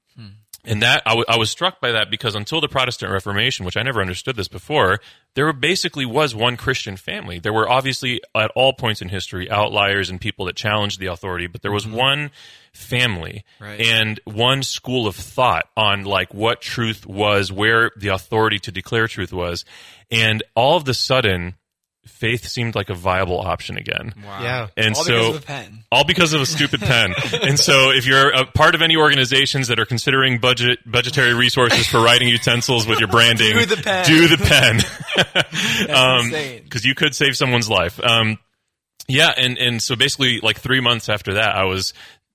[0.67, 3.77] and that I, w- I was struck by that because until the Protestant Reformation, which
[3.77, 4.99] I never understood this before,
[5.35, 7.39] there basically was one Christian family.
[7.39, 11.49] There were obviously at all points in history outliers and people that challenged the authority,
[11.49, 12.31] but there was one
[12.73, 13.79] family Right.
[13.81, 19.07] and one school of thought on like what truth was, where the authority to declare
[19.07, 19.65] truth was,
[20.11, 21.57] and all of the sudden,
[22.07, 24.15] faith seemed like a viable option again.
[24.25, 24.43] Wow.
[24.43, 24.67] Yeah.
[24.77, 25.85] And All so because of a pen.
[25.91, 27.15] all because of a stupid pen.
[27.43, 31.87] and so if you're a part of any organizations that are considering budget budgetary resources
[31.87, 34.05] for writing utensils with your branding, Do the pen.
[34.07, 35.91] Do the pen.
[35.95, 38.01] um, cuz you could save someone's life.
[38.03, 38.39] Um,
[39.09, 41.93] yeah, and and so basically like 3 months after that I was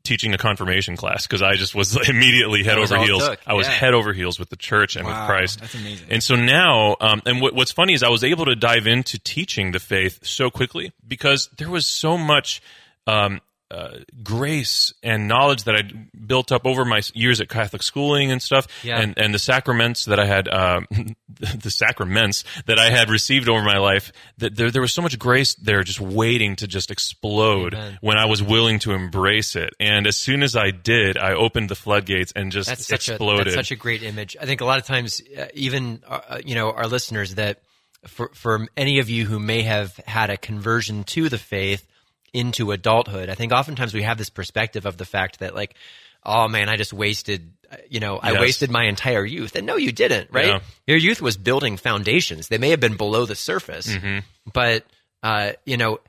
[0.09, 3.27] teaching a confirmation class because I just was immediately head was over heels.
[3.27, 3.73] took, I was yeah.
[3.73, 5.61] head over heels with the church and with Christ.
[5.61, 6.07] that's amazing.
[6.09, 9.19] And so now, um, and what, what's funny is I was able to dive into
[9.19, 12.59] teaching the faith so quickly because there was so much
[13.05, 13.39] um,
[13.71, 15.83] uh, grace and knowledge that I
[16.25, 18.99] built up over my years at Catholic schooling and stuff, Yeah.
[18.99, 20.87] and and the sacraments that I had, um,
[21.39, 24.11] the sacraments that I had received over my life.
[24.39, 27.97] That there there was so much grace there, just waiting to just explode Amen.
[28.01, 29.73] when I was willing to embrace it.
[29.79, 33.41] And as soon as I did, I opened the floodgates and just that's such exploded.
[33.41, 34.35] a that's such a great image.
[34.41, 37.61] I think a lot of times, uh, even uh, you know, our listeners that
[38.07, 41.85] for for any of you who may have had a conversion to the faith
[42.33, 45.75] into adulthood, I think oftentimes we have this perspective of the fact that like,
[46.23, 47.53] oh man, I just wasted.
[47.87, 50.29] You know, I wasted my entire youth, and no, you didn't.
[50.31, 50.47] Right?
[50.47, 50.59] Yeah.
[50.87, 52.47] Your youth was building foundations.
[52.47, 54.19] They may have been below the surface, Mm-hmm.
[54.51, 54.85] but
[55.21, 55.99] uh, you know,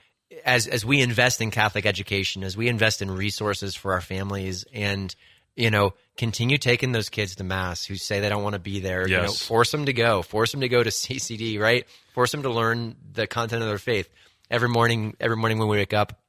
[0.44, 4.64] as as we invest in Catholic education, as we invest in resources for our families,
[4.72, 5.14] and
[5.54, 8.80] you know, continue taking those kids to mass who say they don't want to be
[8.80, 9.06] there.
[9.06, 10.22] You know, force them to go.
[10.22, 11.60] Force them to go to CCD.
[11.60, 11.86] Right?
[12.14, 14.08] Force them to learn the content of their faith
[14.50, 15.16] every morning.
[15.20, 16.20] Every morning when we wake up,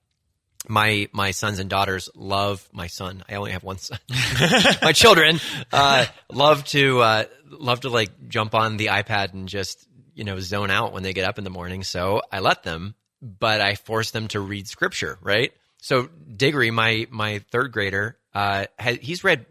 [0.67, 3.23] my my sons and daughters love my son.
[3.29, 3.99] I only have one son.
[4.81, 5.39] my children
[5.71, 10.39] uh, love to uh, love to like jump on the iPad and just you know
[10.39, 11.83] zone out when they get up in the morning.
[11.83, 15.17] So I let them, but I force them to read scripture.
[15.21, 15.51] Right.
[15.77, 19.45] So Diggory, my my third grader, uh, ha he's read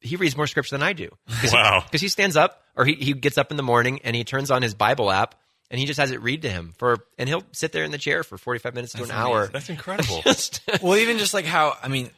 [0.00, 1.10] he reads more scripture than I do.
[1.52, 1.82] Wow.
[1.84, 4.50] Because he stands up or he, he gets up in the morning and he turns
[4.50, 5.34] on his Bible app
[5.70, 7.98] and he just has it read to him for and he'll sit there in the
[7.98, 9.48] chair for 45 minutes to an hour.
[9.48, 10.20] That's incredible.
[10.24, 12.10] Just- well, even just like how I mean,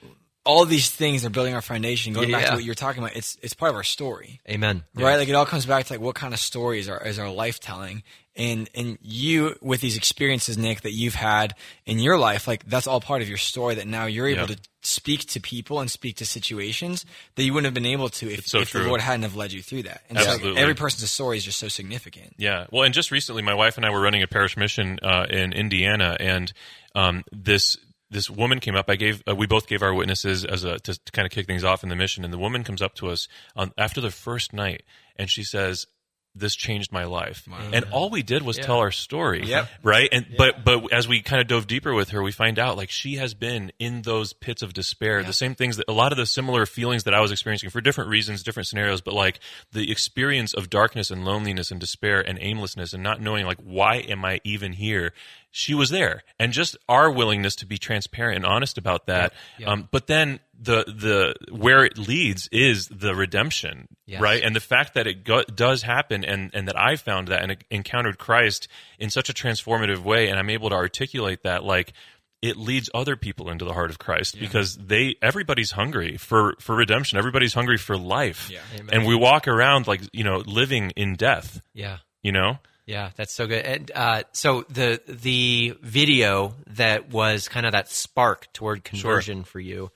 [0.45, 2.13] all these things are building our foundation.
[2.15, 2.51] Going back Yeah.
[2.51, 4.41] to what you're talking about, it's it's part of our story.
[4.49, 4.85] Amen.
[4.95, 5.17] right?
[5.17, 7.61] Like it all comes back to like what kind of stories are is our life
[7.61, 8.03] telling,
[8.35, 12.87] and and you with these experiences, Nick, that you've had in your life, like that's
[12.87, 13.75] all part of your story.
[13.75, 14.55] That now you're able Yeah.
[14.55, 18.33] to speak to people and speak to situations that you wouldn't have been able to
[18.33, 18.79] if, so if the.
[18.85, 20.03] Lord hadn't have led you through that.
[20.09, 20.63] And so like, Absolutely.
[20.63, 22.35] every person's story is just so significant.
[22.39, 22.67] Yeah.
[22.71, 25.53] Well, and just recently, my wife and I were running a parish mission uh, in
[25.53, 26.51] Indiana, and
[26.95, 27.77] um, this
[28.11, 28.89] this woman came up.
[28.89, 31.47] I gave uh, we both gave our witnesses as a to, to kind of kick
[31.47, 34.11] things off in the mission, and the woman comes up to us on, after the
[34.11, 34.83] first night,
[35.17, 35.87] and she says.
[36.35, 39.69] This changed my life, and all we did was tell our story, Yep.
[39.83, 40.09] right?
[40.13, 42.91] And but but as we kind of dove deeper with her, we find out like
[42.91, 46.19] she has been in those pits of despair, the same things that a lot of
[46.19, 49.41] the similar feelings that I was experiencing for different reasons, different scenarios, but like
[49.73, 53.97] the experience of darkness and loneliness and despair and aimlessness and not knowing like why
[53.97, 55.15] am I even here?
[55.59, 59.33] She was there, and just our willingness to be transparent and honest about that.
[59.67, 64.21] Um, but then the the where it leads is the redemption, Yes.
[64.21, 64.41] right?
[64.41, 67.57] And the fact that it go- does happen, and and that I found that and
[67.71, 68.69] encountered Christ
[69.01, 71.93] in such a transformative way, and I'm able to articulate that like
[72.41, 76.77] it leads other people into the heart of Christ because they everybody's hungry for for
[76.77, 77.19] redemption.
[77.19, 78.61] Everybody's hungry for life, Yeah.
[78.93, 81.61] and we walk around like you know living in death.
[81.75, 81.99] Yeah.
[82.23, 83.67] You know, Yeah, that's so good.
[83.67, 89.61] And uh, so the the video that was kind of that spark toward conversion for
[89.61, 89.91] you,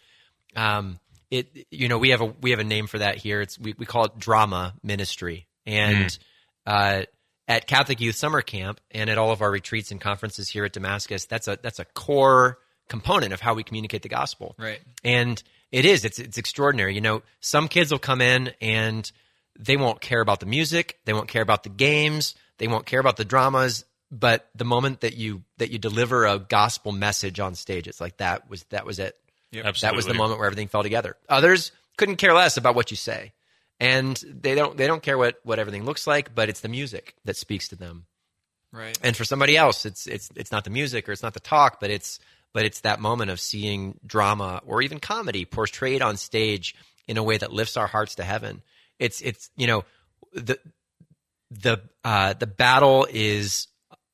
[0.57, 1.01] um,
[1.31, 3.41] it you know we have a we have a name for that here.
[3.41, 6.17] It's we, we call it drama ministry, and
[6.67, 7.05] uh,
[7.49, 10.75] at Catholic Youth Summer Camp and at all of our retreats and conferences here at
[10.75, 12.59] Damascus, that's a that's a core
[12.91, 14.55] component of how we communicate the gospel.
[14.59, 14.81] Right.
[15.03, 16.05] And it is.
[16.05, 16.95] It's it's extraordinary.
[16.95, 19.11] You know, some kids will come in and
[19.59, 23.01] they won't care about the music, they won't care about the games, they won't care
[23.01, 23.85] about the dramas.
[24.11, 28.19] But the moment that you that you deliver a gospel message on stage, it's like
[28.19, 29.17] that was that was it.
[29.81, 31.17] That was the moment where everything fell together.
[31.29, 33.33] Others couldn't care less about what you say,
[33.81, 37.15] and they don't they don't care what what everything looks like, but it's the music
[37.25, 38.07] that speaks to them.
[38.71, 38.99] Right.
[39.03, 41.81] And for somebody else, it's it's it's not the music or it's not the talk,
[41.81, 42.19] but it's
[42.53, 46.75] but it's that moment of seeing drama or even comedy portrayed on stage
[47.07, 48.63] in a way that lifts our hearts to heaven.
[48.99, 49.85] It's it's you know
[50.33, 50.59] the
[51.61, 53.69] the uh, the battle is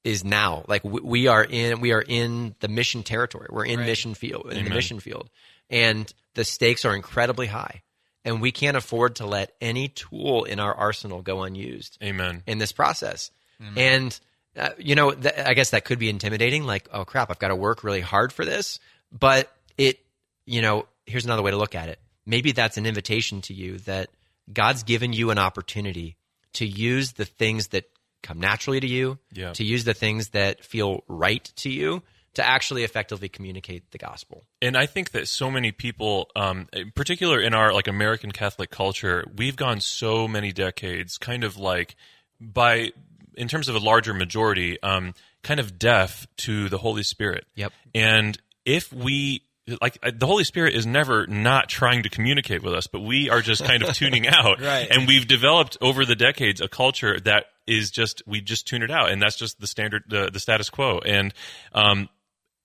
[0.05, 3.49] is now like we, we are in we are in the mission territory.
[3.51, 5.31] We're in mission field in the mission field,
[5.71, 7.83] and the stakes are incredibly high.
[8.25, 12.43] And we can't afford to let any tool in our arsenal go unused Amen.
[12.47, 13.31] in this process.
[13.77, 14.21] And
[14.57, 16.65] uh, you know, th- I guess that could be intimidating.
[16.65, 18.81] Like, oh crap, I've got to work really hard for this.
[19.17, 20.01] But it,
[20.45, 21.99] you know, here's another way to look at it.
[22.27, 24.11] Maybe that's an invitation to you that
[24.53, 26.18] God's given you an opportunity
[26.59, 27.85] to use the things that
[28.23, 29.53] come naturally to you, Yeah.
[29.53, 32.03] to use the things that feel right to you,
[32.35, 34.45] to actually effectively communicate the gospel.
[34.63, 38.71] and I think that so many people, um, in particular in our like American Catholic
[38.71, 41.97] culture, we've gone so many decades, kind of like
[42.41, 42.93] by
[43.37, 47.47] in terms of a larger majority, um, kind of deaf to the Holy Spirit.
[47.55, 47.73] Yep.
[47.95, 49.43] And if we
[49.83, 53.29] like uh, the Holy Spirit is never not trying to communicate with us, but we
[53.31, 54.61] are just kind of tuning out.
[54.61, 54.89] Right.
[54.91, 58.91] And we've developed over the decades a culture that is just we just tune it
[58.91, 61.01] out, and that's just the standard, the, the status quo.
[61.05, 61.35] And
[61.73, 62.09] um,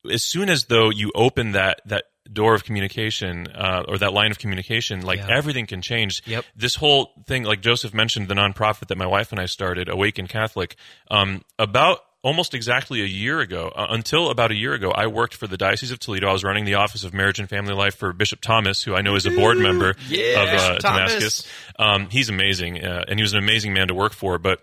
[0.10, 4.32] as soon as though you open that that door of communication uh, or that line
[4.32, 5.36] of communication, like Yeah.
[5.38, 6.24] everything can change.
[6.26, 6.46] Yep.
[6.56, 10.28] This whole thing, like Joseph mentioned, the nonprofit that my wife and I started, Awaken
[10.28, 10.78] Catholic,
[11.12, 15.36] um, about almost exactly a year ago, uh, until about a year ago, I worked
[15.36, 16.30] for the Diocese of Toledo.
[16.30, 19.02] I was running the Office of Marriage and Family Life for Bishop Thomas, who I
[19.02, 21.48] know is a board member of uh, Damascus.
[21.78, 24.40] Um, he's amazing, uh, and he was an amazing man to work for.
[24.40, 24.60] But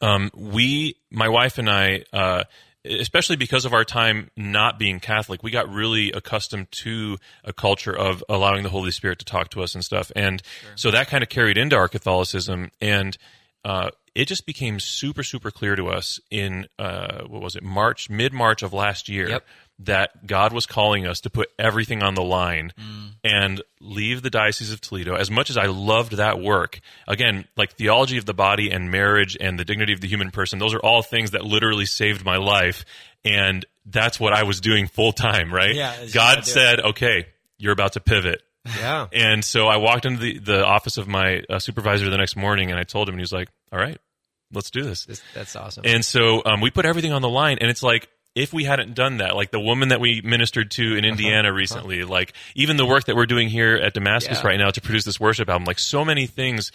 [0.00, 2.44] um, we, my wife and I, uh,
[2.84, 7.96] especially because of our time not being Catholic, we got really accustomed to a culture
[7.96, 10.42] of allowing the Holy Spirit to talk to us and stuff, and
[10.74, 13.16] so that kind of carried into our Catholicism, and
[13.64, 18.10] uh, it just became super, super clear to us in uh, what was it, March,
[18.10, 19.28] mid March of last year.
[19.28, 19.44] Yep.
[19.78, 22.72] That God was calling us to put everything on the line
[23.24, 25.16] and leave the Diocese of Toledo.
[25.16, 29.36] As much as I loved that work, again, like theology of the body and marriage
[29.40, 32.36] and the dignity of the human person, those are all things that literally saved my
[32.36, 32.84] life.
[33.24, 35.74] And that's what I was doing full time, right?
[35.74, 37.26] Yeah, God said, okay,
[37.58, 38.40] you're about to pivot.
[38.66, 39.06] Yeah.
[39.12, 42.70] And so I walked into the, the office of my uh, supervisor the next morning
[42.70, 43.98] and I told him, and he was like, all right,
[44.52, 45.04] let's do this.
[45.06, 45.84] This, that's awesome.
[45.86, 48.94] And so um, we put everything on the line, and it's like if we hadn't
[48.94, 52.86] done that, like the woman that we ministered to in Indiana recently, like even the
[52.86, 54.46] work that we're doing here at Damascus Yeah.
[54.48, 56.72] right now to produce this worship album, like so many things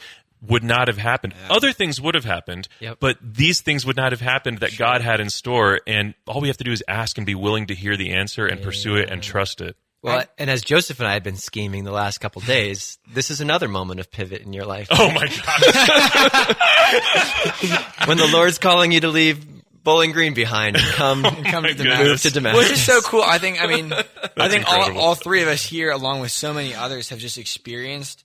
[0.48, 1.34] would not have happened.
[1.50, 2.98] Other things would have happened, Yep.
[3.00, 5.80] but these things would not have happened that God had in store.
[5.88, 8.46] And all we have to do is ask and be willing to hear the answer
[8.46, 9.76] and pursue it and trust it.
[10.04, 13.42] Well, and as Joseph and I have been scheming the last couple days, this is
[13.42, 14.88] another moment of pivot in your life.
[14.92, 15.38] Oh my god!
[18.08, 19.46] when the Lord's calling you to leave
[19.84, 22.08] Bowling Green behind and come, come to my Damascus.
[22.08, 22.64] move to Damascus.
[22.64, 23.24] Which is so cool.
[23.24, 23.62] I think.
[23.62, 23.92] I mean,
[24.38, 27.38] I think all, all three of us here, along with so many others, have just
[27.38, 28.24] experienced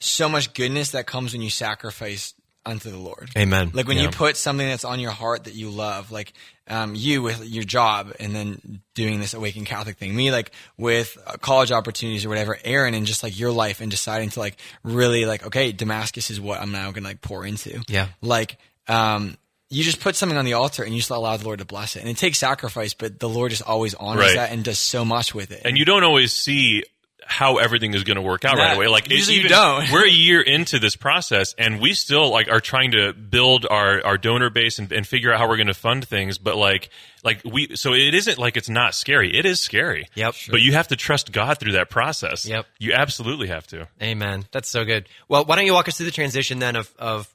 [0.00, 3.30] so much goodness that comes when you sacrifice unto the Lord.
[3.36, 3.70] Amen.
[3.74, 4.04] Like when Yeah.
[4.04, 6.32] you put something that's on your heart that you love, like
[6.68, 10.14] um, you with your job, and then doing this Awaken Catholic thing.
[10.14, 12.56] Me, like with college opportunities or whatever.
[12.64, 16.40] Aaron, and just like your life, and deciding to like really like, okay, Damascus is
[16.40, 17.82] what I'm now going to like pour into.
[17.88, 18.08] Yeah.
[18.20, 18.58] Like,
[18.88, 19.36] um,
[19.70, 21.96] you just put something on the altar and you just allow the Lord to bless
[21.96, 22.00] it.
[22.00, 24.36] And it takes sacrifice, but the Lord just always honors Right.
[24.36, 25.62] that and does so much with it.
[25.64, 26.84] and you don't always see
[27.32, 28.88] how everything is going to work out right away.
[28.88, 29.90] Like usually you don't.
[29.90, 34.04] we're a year into this process, and we still like are trying to build our
[34.04, 36.36] our donor base and, and figure out how we're going to fund things.
[36.36, 36.90] But like
[37.24, 39.34] like we, so it isn't like it's not scary.
[39.34, 40.08] It is scary.
[40.14, 40.34] Yep.
[40.50, 42.46] But you have to trust God through that process.
[42.46, 42.66] Yep.
[42.78, 43.88] You absolutely have to.
[44.02, 44.44] Amen.
[44.52, 45.08] That's so good.
[45.28, 47.32] Well, why don't you walk us through the transition then of, of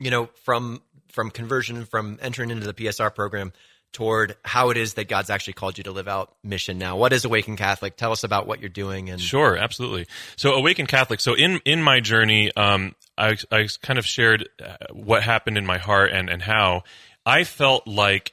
[0.00, 0.80] you know, from
[1.12, 3.52] from conversion, from entering into the PSR program
[3.94, 6.96] toward how it is that God's actually called you to live out mission now.
[6.96, 7.96] What is Awaken Catholic?
[7.96, 10.06] Tell us about what you're doing and Sure, absolutely.
[10.36, 11.20] So, Awaken Catholic.
[11.20, 15.64] So, in in my journey, um, I I kind of shared uh, what happened in
[15.64, 16.82] my heart and and how
[17.24, 18.32] I felt like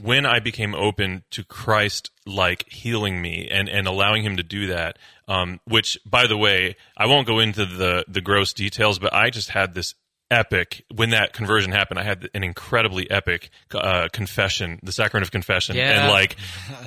[0.00, 4.68] when I became open to Christ, like healing me and and allowing Him to do
[4.68, 4.98] that.
[5.28, 9.30] Um, which, by the way, I won't go into the the gross details, but I
[9.30, 9.94] just had this
[10.30, 15.30] epic when that conversion happened i had an incredibly epic uh, confession the sacrament of
[15.32, 16.04] confession Yeah.
[16.04, 16.36] and like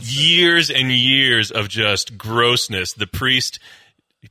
[0.01, 3.59] years and years of just grossness the priest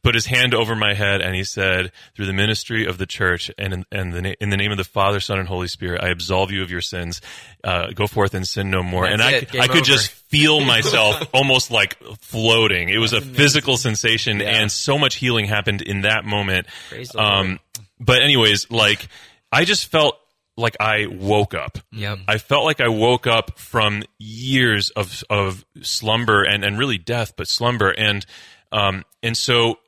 [0.03, 3.51] put his hand over my head and he said, "Through the ministry of the church
[3.59, 6.09] and in, and the in the name of the Father, Son, and Holy Spirit, I
[6.09, 7.21] absolve you of your sins.
[7.63, 9.41] Uh, go forth and sin no more." That's and I.
[9.41, 12.89] Game I could just feel myself almost like floating.
[12.89, 16.69] It was a physical sensation, and so much healing happened in that moment.
[18.07, 18.21] Praise the Lord.
[18.21, 19.09] But anyways, like
[19.51, 20.17] I just felt
[20.57, 21.79] like I woke up.
[21.93, 22.21] Yep.
[22.29, 27.35] I felt like I woke up from years of of slumber and and really death,
[27.37, 28.25] but slumber and
[28.71, 29.79] um and so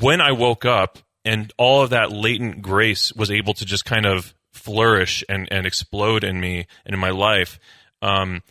[0.00, 4.06] when I woke up and all of that latent grace was able to just kind
[4.06, 7.58] of flourish and and explode in me and in my life,
[8.02, 8.42] um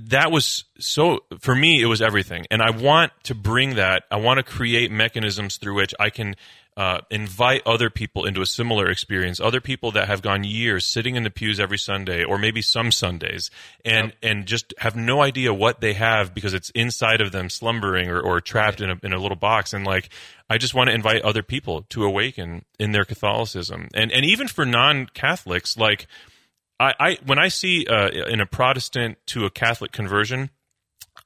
[0.00, 4.16] that was so for me it was everything and i want to bring that i
[4.16, 6.34] want to create mechanisms through which i can
[6.78, 9.40] uh, invite other people into a similar experience.
[9.40, 12.92] Other people that have gone years sitting in the pews every sunday or maybe some
[12.92, 13.50] sundays
[13.84, 18.08] and and just have no idea what they have because it's inside of them slumbering
[18.08, 19.72] or, or trapped in a, in a little box.
[19.72, 20.08] And like
[20.48, 23.88] i just want to invite other people to awaken in their catholicism.
[23.92, 26.06] And and even for non-catholics like
[26.78, 30.50] I, I when I see uh, in a Protestant to a Catholic conversion,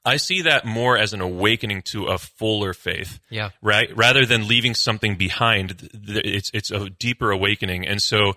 [0.05, 3.19] I see that more as an awakening to a fuller faith.
[3.29, 3.51] Yeah.
[3.61, 3.95] Right.
[3.95, 8.33] Rather than leaving something behind, it's it's a deeper awakening, and so.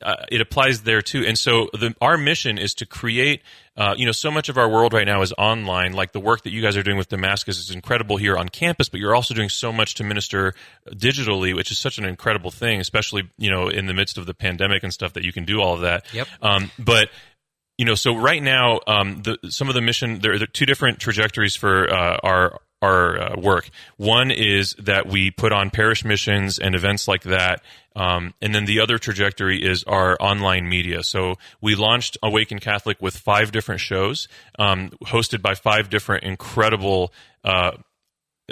[0.00, 3.42] Uh, it applies there too, and so the, our mission is to create.
[3.76, 5.92] Uh, you know, so much of our world right now is online.
[5.92, 8.88] Like the work that you guys are doing with Damascus is incredible here on campus,
[8.88, 10.54] but you're also doing so much to minister
[10.90, 14.34] digitally, which is such an incredible thing, especially you know in the midst of the
[14.34, 16.04] pandemic and stuff that you can do all of that.
[16.14, 16.28] Yep.
[16.42, 17.10] Um, but
[17.78, 20.98] you know, so right now, um, the, some of the mission there are two different
[20.98, 23.70] trajectories for uh, our our uh, work.
[23.96, 27.62] One is that we put on parish missions and events like that,
[27.96, 31.02] um, and then the other trajectory is our online media.
[31.04, 37.12] So we launched Awaken Catholic with five different shows, um, hosted by five different incredible.
[37.44, 37.72] Uh,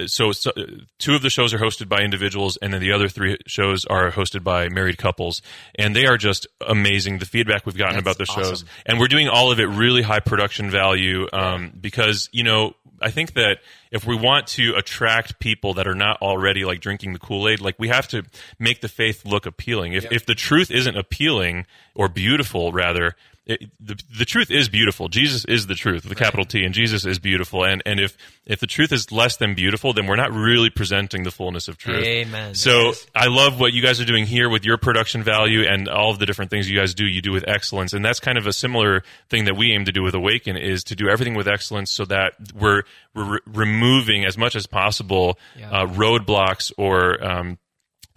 [0.06, 0.52] so, so
[0.98, 4.10] two of the shows are hosted by individuals and then the other three shows are
[4.10, 5.40] hosted by married couples.
[5.76, 7.18] And they are just amazing.
[7.18, 8.64] The feedback we've gotten about the shows.
[8.84, 13.10] and we're doing all of it really high production value um, because you know i
[13.10, 13.58] think that
[13.90, 17.78] if we want to attract people that are not already like drinking the kool-aid like
[17.78, 18.22] we have to
[18.58, 19.92] make the faith look appealing.
[19.92, 23.14] If, if the truth isn't appealing or beautiful rather
[23.46, 25.08] it, the the truth is beautiful.
[25.08, 27.64] Jesus is the truth, the capital T, and Jesus is beautiful.
[27.64, 31.22] And and if if the truth is less than beautiful, then we're not really presenting
[31.22, 32.04] the fullness of truth.
[32.04, 32.54] Amen.
[32.56, 36.10] So I love what you guys are doing here with your production value and all
[36.10, 37.06] of the different things you guys do.
[37.06, 39.92] You do with excellence, and that's kind of a similar thing that we aim to
[39.92, 42.82] do with Awaken is to do everything with excellence, so that we're
[43.14, 45.70] we're re- removing as much as possible Yeah.
[45.70, 47.58] uh, roadblocks or um,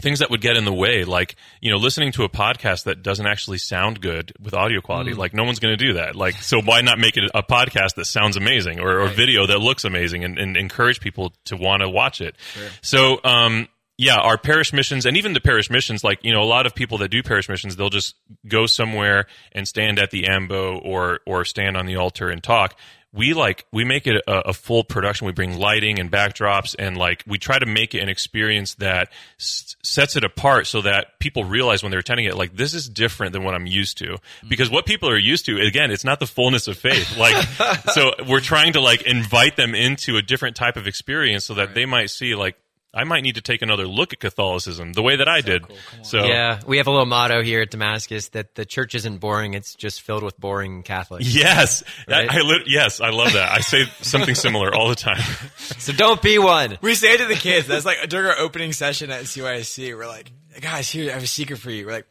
[0.01, 3.03] things that would get in the way like you know listening to a podcast that
[3.03, 6.15] doesn't actually sound good with audio quality like no one's going to do that.
[6.15, 9.59] Like so why not make it a podcast that sounds amazing or, or video that
[9.59, 12.35] looks amazing and, and encourage people to want to watch it?
[12.81, 13.67] So um
[14.01, 16.73] yeah, our parish missions and even the parish missions, like, you know, a lot of
[16.73, 18.15] people that do parish missions, they'll just
[18.47, 22.77] go somewhere and stand at the ambo or, or stand on the altar and talk.
[23.11, 25.25] we like we make it a, a, full production.
[25.27, 29.09] We bring lighting and backdrops, and like we try to make it an experience that
[29.39, 32.89] s- sets it apart, so that people realize when they're attending it, like this is
[32.89, 34.17] different than what I'm used to.
[34.47, 37.17] Because what people are used to, again, it's not the fullness of faith.
[37.17, 37.35] Like,
[37.93, 41.73] so we're trying to like invite them into a different type of experience, so that
[41.75, 42.55] they might see like
[42.93, 45.63] I might need to take another look at Catholicism the way that I did.
[46.01, 49.53] So Yeah, we have a little motto here at Damascus that the church isn't boring;
[49.53, 51.27] it's just filled with boring Catholics.
[51.33, 52.29] yes, Right?
[52.31, 53.51] I, I lit- yes, I love that.
[53.51, 55.21] I say something similar all the time.
[55.77, 56.77] So don't be one.
[56.81, 60.29] We say to the kids, that's like during our opening session at CYSC, we're like,
[60.59, 61.85] guys, here, I have a secret for you.
[61.85, 62.07] We're like,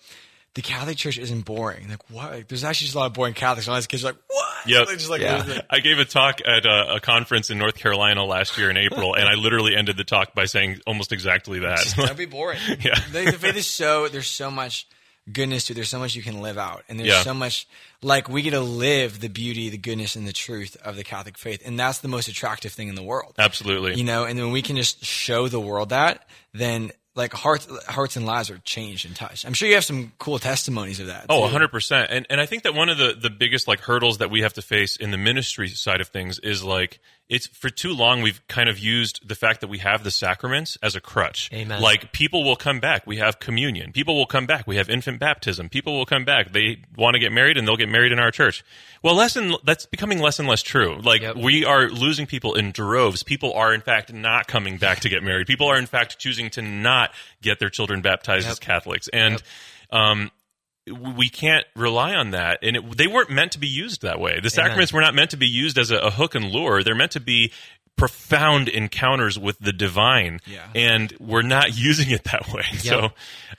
[0.54, 1.88] the Catholic Church isn't boring.
[1.88, 2.32] Like, what?
[2.32, 3.66] Like, there's actually just a lot of boring Catholics.
[3.66, 4.46] And all these kids are like, what?
[4.66, 4.86] Yep.
[4.88, 5.38] They're just like, Yeah.
[5.38, 5.66] what is it?
[5.70, 9.14] I gave a talk at a, a conference in North Carolina last year in April,
[9.14, 11.84] and I literally ended the talk by saying almost exactly that.
[11.96, 12.58] That'd be boring.
[12.80, 12.94] Yeah.
[13.12, 14.88] The, the faith is so, there's so much
[15.30, 15.74] goodness to it.
[15.74, 16.82] There's so much you can live out.
[16.88, 17.22] And there's Yeah.
[17.22, 17.68] so much,
[18.02, 21.36] like, we get to live the beauty, the goodness, and the truth of the Catholic
[21.38, 21.62] faith.
[21.66, 23.34] And that's the most attractive thing in the world.
[23.38, 23.94] Absolutely.
[23.96, 28.16] you know, and when we can just show the world that, then like hearts, hearts
[28.16, 29.44] and lives are changed and touched.
[29.44, 31.26] I'm sure you have some cool testimonies of that.
[31.28, 31.58] Oh, too.
[31.58, 32.06] 100%.
[32.08, 34.54] And and I think that one of the the biggest like hurdles that we have
[34.54, 38.40] to face in the ministry side of things is like it's for too long we've
[38.48, 41.50] kind of used the fact that we have the sacraments as a crutch.
[41.52, 41.82] Amen.
[41.82, 43.92] Like people will come back, we have communion.
[43.92, 45.68] People will come back, we have infant baptism.
[45.68, 48.30] People will come back, they want to get married and they'll get married in our
[48.30, 48.64] church.
[49.02, 50.98] Well, less and that's becoming less and less true.
[51.00, 51.36] Like Yep.
[51.36, 53.22] we are losing people in droves.
[53.22, 55.46] People are in fact not coming back to get married.
[55.46, 57.12] People are in fact choosing to not
[57.42, 59.08] get their children baptized as Catholics.
[59.12, 59.42] And
[59.90, 60.30] um
[60.90, 62.58] we can't rely on that.
[62.62, 64.40] And it, they weren't meant to be used that way.
[64.40, 66.82] The sacraments were not meant to be used as a, a hook and lure.
[66.82, 67.52] They're meant to be
[67.96, 70.40] profound encounters with the divine.
[70.46, 70.66] Yeah.
[70.74, 72.64] And we're not using it that way.
[72.78, 73.08] So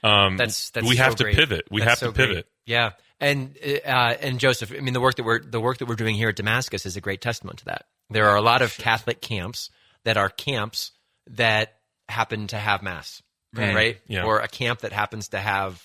[0.03, 1.35] um, That's that's we so have to great.
[1.35, 1.67] pivot.
[1.69, 2.33] We That's have so to pivot.
[2.33, 2.45] great.
[2.65, 5.95] Yeah, and uh, and Joseph, I mean, the work that we're the work that we're
[5.95, 7.85] doing here at Damascus is a great testament to that.
[8.11, 9.69] There are a lot of Catholic camps
[10.03, 10.91] that are camps
[11.31, 11.73] that
[12.07, 13.21] happen to have mass,
[13.53, 13.99] right?
[14.07, 14.23] Yeah.
[14.23, 15.83] Or a camp that happens to have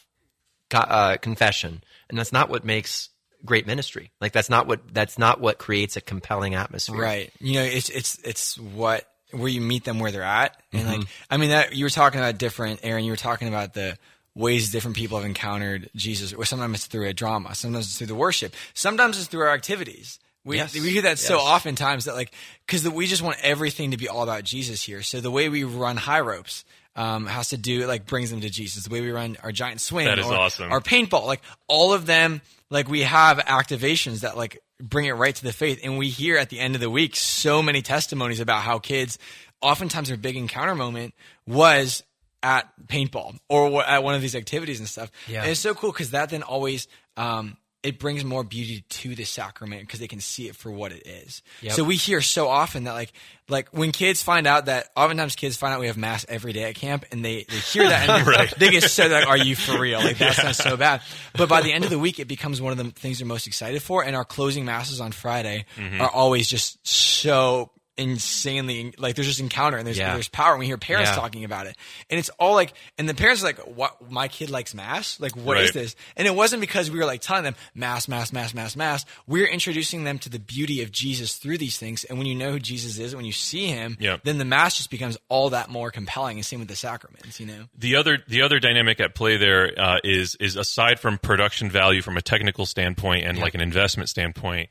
[0.73, 3.11] uh, confession, and that's not what makes
[3.45, 4.11] great ministry.
[4.21, 6.97] Like that's not what that's not what creates a compelling atmosphere.
[7.01, 7.33] Right.
[7.41, 10.99] You know, it's it's it's what where you meet them where they're at, and Mm-hmm.
[11.01, 13.05] like I mean that you were talking about different, Aaron.
[13.05, 13.99] You were talking about the
[14.35, 16.33] ways different people have encountered Jesus.
[16.33, 19.55] Or sometimes it's through a drama, sometimes it's through the worship, sometimes it's through our
[19.55, 20.19] activities.
[20.45, 20.75] We, Yes.
[20.75, 21.47] we hear that so Yes.
[21.47, 22.33] oftentimes that like
[22.67, 25.03] because we just want everything to be all about Jesus here.
[25.03, 26.65] So the way we run high ropes
[26.97, 28.85] um, has to do like brings them to Jesus.
[28.85, 30.71] The way we run our giant swing, That is or awesome.
[30.71, 32.41] Our paintball, like all of them,
[32.71, 35.81] like we have activations that like bring it right to the faith.
[35.83, 39.19] And we hear at the end of the week so many testimonies about how kids,
[39.61, 41.15] oftentimes their big encounter moment
[41.47, 42.03] was
[42.43, 45.11] at paintball or at one of these activities and stuff.
[45.27, 45.43] Yeah.
[45.43, 46.87] And it's so cool because that then always,
[47.17, 50.91] um, it brings more beauty to the sacrament because they can see it for what
[50.93, 51.43] it is.
[51.61, 51.72] Yep.
[51.74, 53.12] So we hear so often that like
[53.49, 56.64] like when kids find out that oftentimes kids find out we have mass every day
[56.64, 58.53] at camp and they, they hear that and Right.
[58.59, 59.99] they get so like, are you for real?
[59.99, 61.03] Like that sounds so bad.
[61.37, 63.47] But by the end of the week, it becomes one of the things they're most
[63.47, 64.03] excited for.
[64.03, 66.01] And our closing masses on Friday Mm-hmm.
[66.01, 70.15] are always just so insanely like there's just encounter and there's Yeah.
[70.15, 70.53] there's power.
[70.53, 71.17] And we hear parents Yeah.
[71.17, 71.77] talking about it,
[72.11, 74.11] and it's all like, and the parents are like, "What?
[74.11, 75.19] My kid likes mass?
[75.21, 75.75] Like, what is Right.
[75.83, 79.05] this?" And it wasn't because we were like telling them mass, mass, mass, mass, mass.
[79.27, 82.05] We're introducing them to the beauty of Jesus through these things.
[82.05, 84.17] And when you know who Jesus is, when you see him, Yeah.
[84.25, 86.37] then the mass just becomes all that more compelling.
[86.39, 87.69] And same with the sacraments, you know.
[87.77, 92.03] the other the other dynamic at play there uh, is is aside from production value
[92.03, 94.69] from a technical standpoint and like an investment standpoint,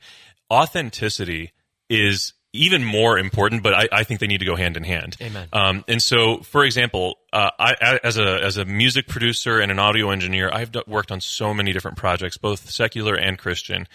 [0.50, 1.52] authenticity
[1.88, 3.62] is even more important.
[3.62, 5.16] But I, I think they need to go hand in hand.
[5.20, 5.48] Amen.
[5.52, 9.78] Um, and so, for example, uh, I, as a as a music producer and an
[9.78, 13.86] audio engineer, I've d- worked on so many different projects, both secular and Christian.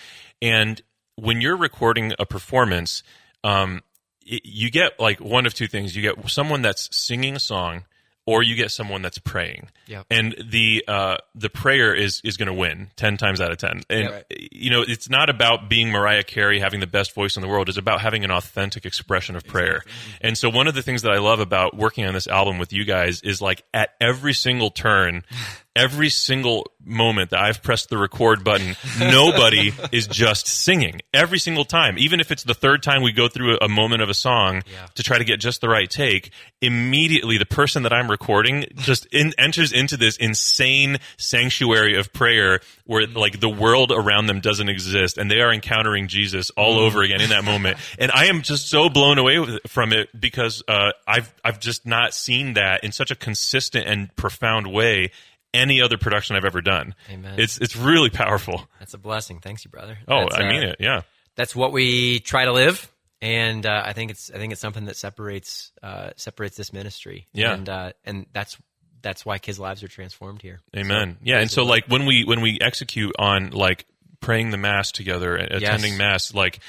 [0.42, 0.82] And
[1.16, 3.02] when you're recording a performance,
[3.44, 3.82] um,
[4.26, 7.86] it, you get like one of two things: you get someone that's singing a song,
[8.30, 9.70] or you get someone that's praying.
[9.88, 10.06] Yep.
[10.12, 13.82] And the uh, the prayer is is going to win ten times out of ten.
[13.90, 14.26] And Yeah, right.
[14.52, 17.70] you know, it's not about being Mariah Carey having the best voice in the world.
[17.70, 19.82] It's about having an authentic expression of prayer.
[20.22, 22.72] And so one of the things that I love about working on this album with
[22.72, 25.24] you guys is like at every single turn,
[25.76, 31.66] every single moment that I've pressed the record button, nobody is just singing every single
[31.66, 31.98] time.
[31.98, 34.88] Even if it's the third time we go through a, moment of a song Yeah.
[34.96, 39.06] to try to get just the right take, immediately the person that I'm recording just
[39.08, 44.68] in, enters into this insane sanctuary of prayer where like the world around them doesn't
[44.70, 47.78] exist and they are encountering Jesus all over again in that moment.
[48.00, 51.86] And I am just so blown away with, from it because uh, I've I've just
[51.86, 55.12] not seen that in such a consistent and profound way
[55.54, 56.96] any other production I've ever done.
[57.10, 57.40] Amen.
[57.40, 58.68] It's it's really powerful.
[58.80, 59.40] That's a blessing.
[59.40, 59.98] Thanks, you brother.
[60.08, 60.78] Oh, That's, I uh, mean it.
[60.80, 61.02] Yeah.
[61.36, 62.92] that's what we try to live.
[63.22, 67.28] And uh, I think it's I think it's something that separates uh, separates this ministry.
[67.34, 67.54] Yeah.
[67.54, 68.58] and uh, and that's
[69.02, 70.60] that's why kids' lives are transformed here.
[70.76, 71.18] Amen.
[71.24, 73.86] yeah, and so like when we when we execute on like
[74.20, 76.60] praying the mass together, attending mass, like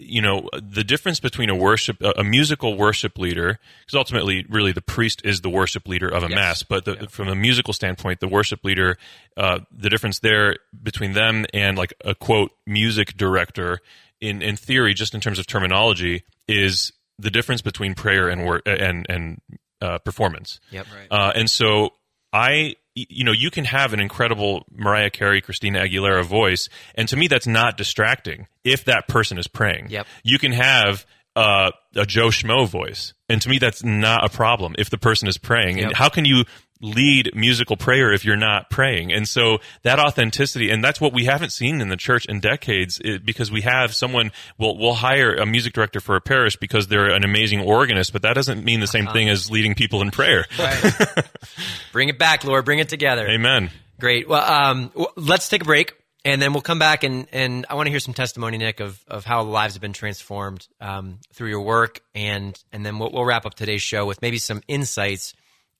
[0.00, 4.70] you know the difference between a worship a, a musical worship leader because ultimately really
[4.70, 6.36] the priest is the worship leader of a Yes.
[6.36, 8.96] mass but the, from a musical standpoint the worship leader
[9.36, 13.80] uh, the difference there between them and like a quote music director
[14.20, 18.62] in in theory just in terms of terminology is the difference between prayer and wor-
[18.66, 19.40] and and
[19.80, 20.86] uh, performance Yep.
[20.94, 21.08] right.
[21.10, 21.90] uh, and so
[22.32, 22.76] I,
[23.08, 27.28] you know, you can have an incredible Mariah Carey, Christina Aguilera voice, and to me,
[27.28, 29.90] that's not distracting if that person is praying.
[29.90, 30.06] Yep.
[30.22, 34.74] You can have uh, a Joe Schmo voice, and to me, that's not a problem
[34.78, 35.80] if the person is praying.
[35.80, 36.44] And how can you
[36.80, 39.12] lead musical prayer if you're not praying?
[39.12, 43.00] And so that authenticity, and that's what we haven't seen in the church in decades,
[43.04, 46.86] i- because we have someone will will hire a music director for a parish because
[46.88, 49.12] they're an amazing organist, but that doesn't mean the same Uh-huh.
[49.14, 50.46] thing as leading people in prayer.
[51.92, 52.64] Bring it back, Lord.
[52.64, 53.26] Bring it together.
[53.28, 53.70] Amen.
[54.00, 54.28] Great.
[54.28, 57.86] Well, um, let's take a break, and then we'll come back and and I want
[57.86, 61.62] to hear some testimony, Nick, of of how lives have been transformed um, through your
[61.62, 65.34] work, and and then we'll, we'll wrap up today's show with maybe some insights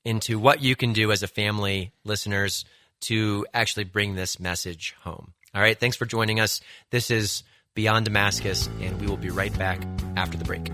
[0.09, 2.65] into what you can do as a family, listeners,
[3.01, 5.33] to actually bring this message home.
[5.53, 5.79] All right.
[5.79, 6.61] Thanks for joining us.
[6.89, 7.43] This is
[7.75, 9.81] Beyond Damascus, and we will be right back
[10.17, 10.67] after the break.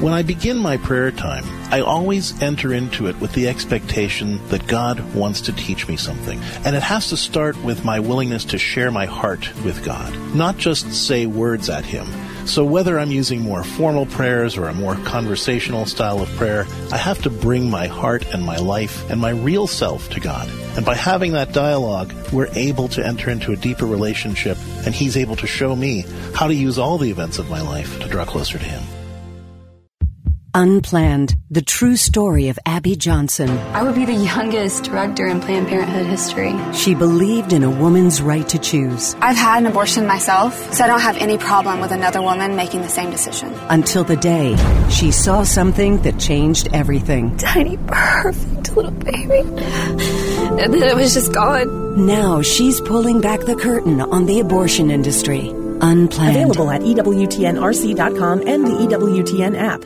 [0.00, 4.66] When I begin my prayer time, I always enter into it with the expectation that
[4.66, 6.40] God wants to teach me something.
[6.64, 10.56] And it has to start with my willingness to share my heart with God, not
[10.56, 12.06] just say words at Him.
[12.46, 16.96] So whether I'm using more formal prayers or a more conversational style of prayer, I
[16.96, 20.48] have to bring my heart and my life and my real self to God.
[20.78, 25.18] And by having that dialogue, we're able to enter into a deeper relationship, and He's
[25.18, 28.24] able to show me how to use all the events of my life to draw
[28.24, 28.99] closer to Him.
[30.52, 33.48] Unplanned, the true story of Abby Johnson.
[33.72, 36.54] I would be the youngest director in Planned Parenthood history.
[36.72, 40.88] She believed in a woman's right to choose I've had an abortion myself, so I
[40.88, 43.54] don't have any problem with another woman making the same decision.
[43.68, 44.56] until the day
[44.90, 47.36] she saw something that changed everything.
[47.36, 49.40] Tiny, perfect little baby.
[50.60, 52.06] And then it was just gone.
[52.06, 55.48] Now she's pulling back the curtain on the abortion industry.
[55.80, 56.36] Unplanned.
[56.36, 59.84] Available at EWTNRC.com and the EWTN app.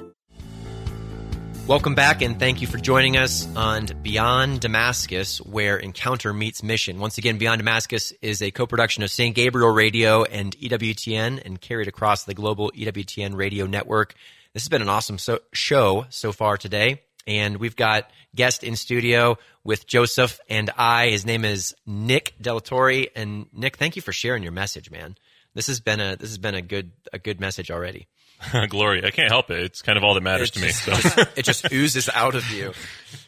[1.67, 6.99] Welcome back, and thank you for joining us on Beyond Damascus, where encounter meets mission.
[6.99, 9.35] Once again, Beyond Damascus is a co production of St.
[9.35, 14.15] Gabriel Radio and EWTN and carried across the global EWTN radio network.
[14.53, 18.77] This has been an awesome so- show so far today, and we've got guest in
[18.77, 21.09] studio with Joseph and I.
[21.09, 24.91] His name is Nick De La Torre, and Nick, thank you for sharing your message,
[24.91, 25.17] man.
[25.55, 28.07] This has been a this has been a good a good message already.
[28.68, 29.05] Glory.
[29.05, 29.61] I can't help it.
[29.61, 30.68] It's kind of all that matters to me.
[30.68, 30.93] So.
[31.37, 32.72] it just oozes out of you.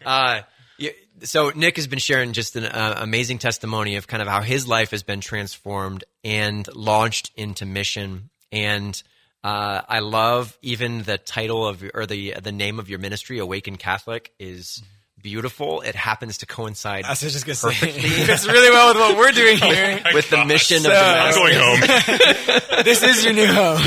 [0.04, 0.40] Uh,
[0.78, 0.92] you-
[1.22, 4.68] so Nick has been sharing just an uh, amazing testimony of kind of how his
[4.68, 8.28] life has been transformed and launched into mission.
[8.52, 9.02] And
[9.42, 13.76] uh, I love even the title of or the the name of your ministry, Awaken
[13.76, 14.82] Catholic, is
[15.22, 15.80] beautiful.
[15.80, 18.98] It happens to coincide I was just gonna say perfectly it fits really well with
[18.98, 20.02] what we're doing here.
[20.12, 22.84] with the mission of So- I'm going home.
[22.84, 23.80] this is your new home.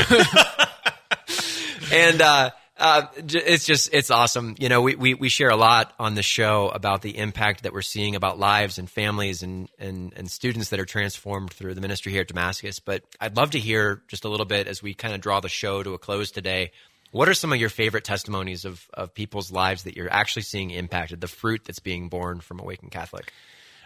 [1.91, 4.55] And uh, uh, it's just it's awesome.
[4.57, 7.73] You know, we, we we share a lot on the show about the impact that
[7.73, 11.81] we're seeing about lives and families and and and students that are transformed through the
[11.81, 12.79] ministry here at Damascus.
[12.79, 15.49] But I'd love to hear just a little bit as we kind of draw the
[15.49, 16.71] show to a close today.
[17.11, 20.71] What are some of your favorite testimonies of of people's lives that you're actually seeing
[20.71, 21.19] impacted?
[21.19, 23.33] The fruit that's being born from Awaken Catholic.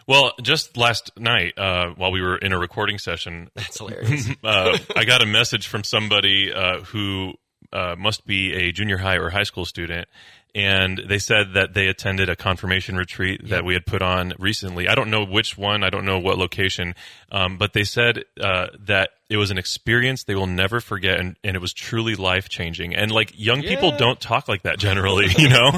[0.06, 4.30] Well, just last night, uh, while we were in a recording session, That's hilarious.
[4.44, 7.36] uh, I got a message from somebody uh, who
[7.74, 10.08] uh, must be a junior high or high school student.
[10.56, 14.88] And they said that they attended a confirmation retreat that we had put on recently.
[14.88, 16.94] I don't know which one, I don't know what location,
[17.34, 21.36] um, but they said uh, that it was an experience they will never forget, and,
[21.44, 22.94] and it was truly life changing.
[22.96, 25.72] And like young people don't talk like that generally, you know.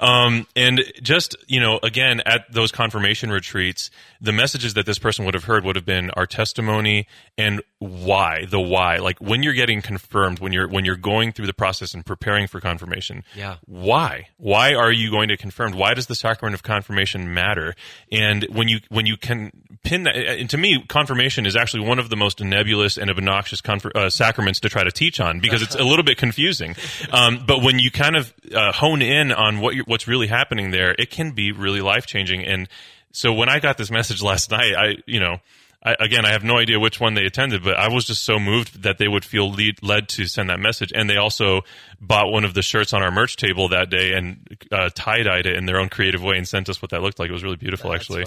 [0.00, 3.90] Um, and just you know, again, at those confirmation retreats,
[4.20, 7.06] the messages that this person would have heard would have been our testimony
[7.36, 8.96] and why, the why.
[8.96, 12.46] Like when you're getting confirmed, when you're when you're going through the process and preparing
[12.46, 13.56] for confirmation, Yeah.
[13.66, 14.28] why?
[14.38, 15.72] Why are you going to confirm?
[15.72, 17.74] Why does the sacrament of confirmation matter?
[18.10, 19.50] And when you when you can
[19.84, 23.60] pin that, and to me, confirmation is actually one of the most nebulous and obnoxious
[23.60, 26.74] confer, uh, sacraments to try to teach on because it's a little bit confusing.
[27.10, 30.94] Um, but when you kind of uh, hone in on what what's really happening there,
[30.98, 32.44] it can be really life changing.
[32.44, 32.68] And
[33.12, 35.38] so when I got this message last night, I you know.
[35.84, 38.38] I, again, I have no idea which one they attended, but I was just so
[38.38, 40.92] moved that they would feel lead, led to send that message.
[40.94, 41.62] And they also
[42.00, 45.46] bought one of the shirts on our merch table that day and uh, tie dyed
[45.46, 47.30] it in their own creative way and sent us what that looked like.
[47.30, 48.26] It was really beautiful, That's actually.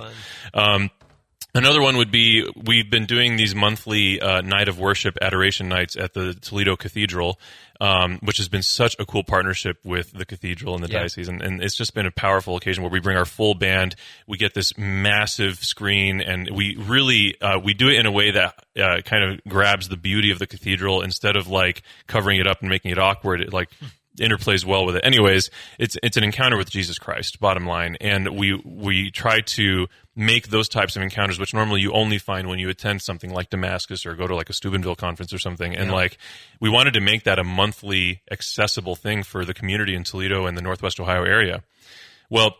[0.53, 0.91] Um,
[1.55, 5.95] Another one would be we've been doing these monthly uh, night of worship adoration nights
[5.95, 7.39] at the Toledo Cathedral,
[7.79, 10.99] um, which has been such a cool partnership with the cathedral and the Yeah.
[10.99, 13.95] diocese, and, and it's just been a powerful occasion where we bring our full band.
[14.27, 18.31] We get this massive screen, and we really uh, we do it in a way
[18.31, 22.47] that uh, kind of grabs the beauty of the cathedral instead of like covering it
[22.47, 23.39] up and making it awkward.
[23.39, 23.69] It like
[24.17, 25.05] interplays well with it.
[25.05, 25.49] Anyways,
[25.79, 30.47] it's it's an encounter with Jesus Christ, bottom line, and we we try to make
[30.47, 34.05] those types of encounters, which normally you only find when you attend something like Damascus
[34.05, 36.17] or go to like a Steubenville conference or something, and like
[36.59, 40.57] we wanted to make that a monthly accessible thing for the community in Toledo and
[40.57, 41.63] the Northwest Ohio area.
[42.29, 42.55] Well,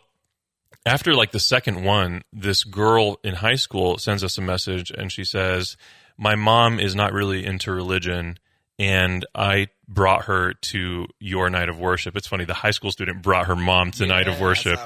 [0.85, 5.11] after like the second one, this girl in high school sends us a message and
[5.11, 5.77] she says,
[6.17, 8.37] My mom is not really into religion.
[8.77, 12.15] And I brought her to your night of worship.
[12.15, 12.45] It's funny.
[12.45, 14.79] The high school student brought her mom to night of worship.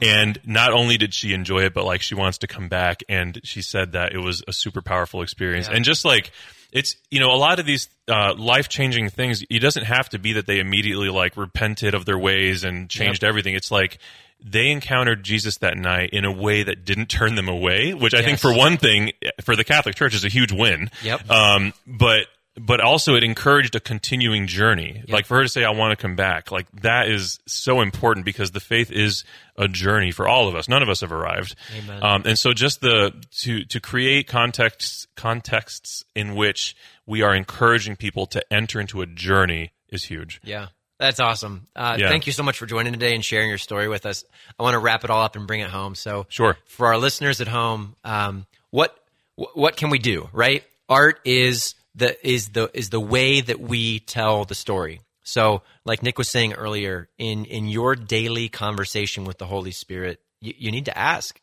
[0.00, 3.02] And not only did she enjoy it, but like she wants to come back.
[3.08, 5.68] And she said that it was a super powerful experience.
[5.68, 6.30] And just like,
[6.72, 10.18] it's, you know, a lot of these uh, life changing things, it doesn't have to
[10.18, 13.54] be that they immediately like repented of their ways and changed everything.
[13.54, 13.98] It's like,
[14.44, 18.20] they encountered Jesus that night in a way that didn't turn them away, which I
[18.20, 20.90] think for one thing, for the Catholic Church is a huge win.
[21.02, 21.30] Yep.
[21.30, 22.26] Um, but
[22.58, 25.02] but also it encouraged a continuing journey.
[25.08, 28.24] Like for her to say, "I want to come back," like that is so important
[28.24, 29.24] because the faith is
[29.56, 30.68] a journey for all of us.
[30.68, 31.54] None of us have arrived.
[32.02, 36.76] Um, and so just the to to create contexts contexts in which
[37.06, 40.40] we are encouraging people to enter into a journey is huge.
[40.42, 40.68] Yeah.
[40.98, 41.66] That's awesome.
[41.76, 42.08] Uh, Yeah.
[42.08, 44.24] Thank you so much for joining today and sharing your story with us.
[44.58, 45.94] I want to wrap it all up and bring it home.
[45.94, 46.56] So, Sure.
[46.66, 48.96] for our listeners at home, um, what
[49.34, 50.30] what can we do?
[50.32, 50.64] Right?
[50.88, 55.00] Art is the is the is the way that we tell the story.
[55.22, 60.20] So, like Nick was saying earlier, in in your daily conversation with the Holy Spirit,
[60.40, 61.40] you, you need to ask,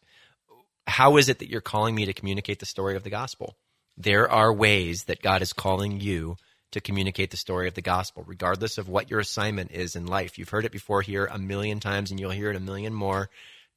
[0.88, 3.58] how is it that you're calling me to communicate the story of the gospel?
[3.98, 6.38] There are ways that God is calling you
[6.72, 10.38] to communicate the story of the gospel, regardless of what your assignment is in life.
[10.38, 13.30] You've heard it before here a million times, and you'll hear it a million more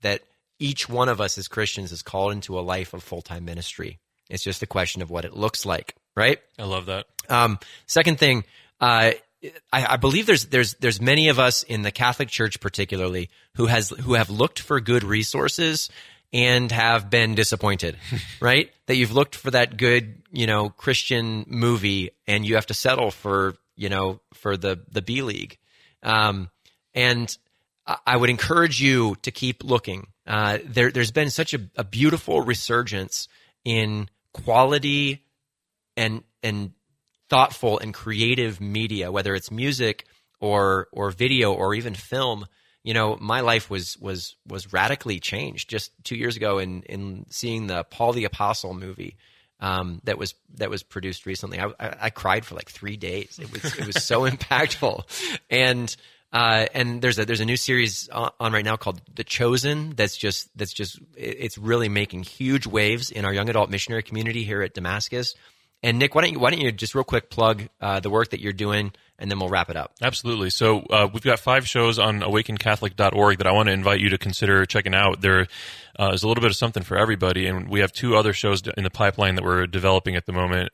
[0.02, 0.22] that
[0.58, 3.98] each one of us as Christians is called into a life of full time ministry.
[4.28, 6.38] It's just a question of what it looks like, right?
[6.58, 7.06] I love that.
[7.28, 8.44] Um, second thing,
[8.80, 9.12] uh,
[9.72, 13.66] I, I believe there's there's there's many of us in the Catholic Church, particularly, who
[13.66, 15.90] has who have looked for good resources
[16.32, 17.96] and have been disappointed,
[18.40, 18.70] right?
[18.86, 23.10] That you've looked for that good, you know, Christian movie, and you have to settle
[23.10, 25.58] for you know for the the B League,
[26.02, 26.50] um,
[26.94, 27.36] and
[27.86, 30.08] I- would encourage you to keep looking.
[30.26, 33.28] Uh, there, there's been such a, a beautiful resurgence
[33.64, 35.22] in quality
[35.96, 36.72] and and
[37.28, 40.06] thoughtful and creative media, whether it's music
[40.40, 42.46] or or video or even film.
[42.82, 47.26] You know, my life was was was radically changed just two years ago in in
[47.30, 49.16] seeing the Paul the Apostle movie
[49.60, 51.58] um, that was that was produced recently.
[51.58, 53.38] I, I, I cried for like three days.
[53.40, 55.04] It was it was so impactful,
[55.50, 55.94] and
[56.32, 59.94] uh, and there's a there's a new series on, right now called The Chosen.
[59.96, 64.44] That's just that's just it's really making huge waves in our young adult missionary community
[64.44, 65.34] here at Damascus.
[65.86, 68.30] And Nick, why don't you why don't you just real quick plug uh, the work
[68.30, 69.92] that you're doing, and then we'll wrap it up.
[70.02, 70.50] Absolutely.
[70.50, 74.18] So uh, we've got five shows on awakencatholic.org that I want to invite you to
[74.18, 75.20] consider checking out.
[75.20, 75.46] There
[75.96, 78.62] uh, is a little bit of something for everybody, and we have two other shows
[78.76, 80.70] in the pipeline that we're developing at the moment.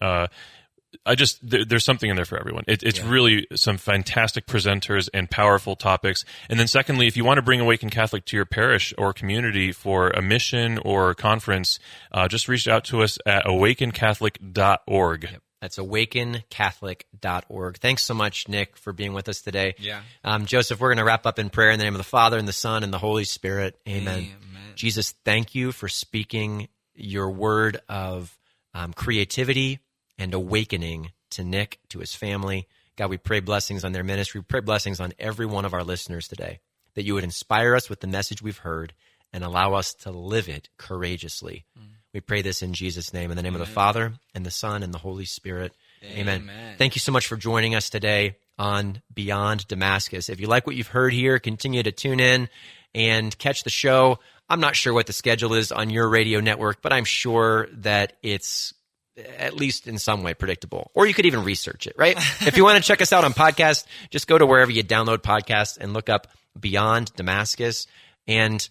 [1.04, 2.64] I just there, there's something in there for everyone.
[2.66, 6.24] It, it's really some fantastic presenters and powerful topics.
[6.48, 9.70] And then secondly, if you want to bring Awaken Catholic to your parish or community
[9.72, 11.78] for a mission or conference,
[12.12, 15.38] uh, just reach out to us at awakencatholic.org.
[15.60, 17.78] That's awakencatholic.org.
[17.78, 19.76] Thanks so much, Nick, for being with us today.
[19.78, 20.00] Yeah.
[20.24, 22.36] Um, Joseph, we're going to wrap up in prayer in the name of the Father,
[22.36, 23.78] and the Son, and the Holy Spirit.
[23.88, 24.18] Amen.
[24.18, 24.72] Amen.
[24.74, 28.36] Jesus, thank you for speaking your word of
[28.74, 29.78] um, creativity
[30.18, 32.68] and awakening to Nick, to his family.
[32.96, 34.40] God, we pray blessings on their ministry.
[34.40, 36.60] We pray blessings on every one of our listeners today,
[36.94, 38.92] that you would inspire us with the message we've heard
[39.32, 41.64] and allow us to live it courageously.
[41.78, 41.86] Mm.
[42.12, 44.82] We pray this in Jesus' name, in the name of the Father, and the Son,
[44.82, 45.72] and the Holy Spirit.
[46.04, 46.42] Amen.
[46.42, 46.74] Amen.
[46.76, 50.28] Thank you so much for joining us today on Beyond Damascus.
[50.28, 52.50] If you like what you've heard here, continue to tune in
[52.94, 54.18] and catch the show.
[54.50, 58.18] I'm not sure what the schedule is on your radio network, but I'm sure that
[58.22, 58.74] it's
[59.16, 60.90] at least in some way predictable.
[60.94, 62.16] Or you could even research it, right?
[62.40, 65.18] if you want to check us out on podcast, just go to wherever you download
[65.18, 67.86] podcasts and look up Beyond Damascus.
[68.26, 68.66] And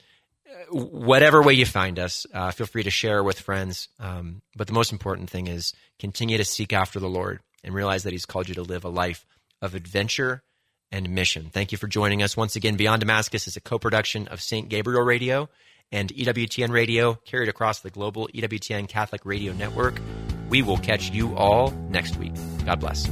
[0.70, 3.88] whatever way you find us, uh, feel free to share with friends.
[4.00, 8.04] Um, but the most important thing is continue to seek after the Lord and realize
[8.04, 9.26] that He's called you to live a life
[9.62, 10.44] of adventure
[10.92, 11.50] and mission.
[11.52, 12.76] Thank you for joining us once again.
[12.76, 14.68] Beyond Damascus is a co-production of St.
[14.68, 15.50] Gabriel Radio
[15.92, 20.00] and EWTN Radio, carried across the global EWTN Catholic Radio Network.
[20.50, 22.34] We will catch you all next week.
[22.66, 23.10] God bless.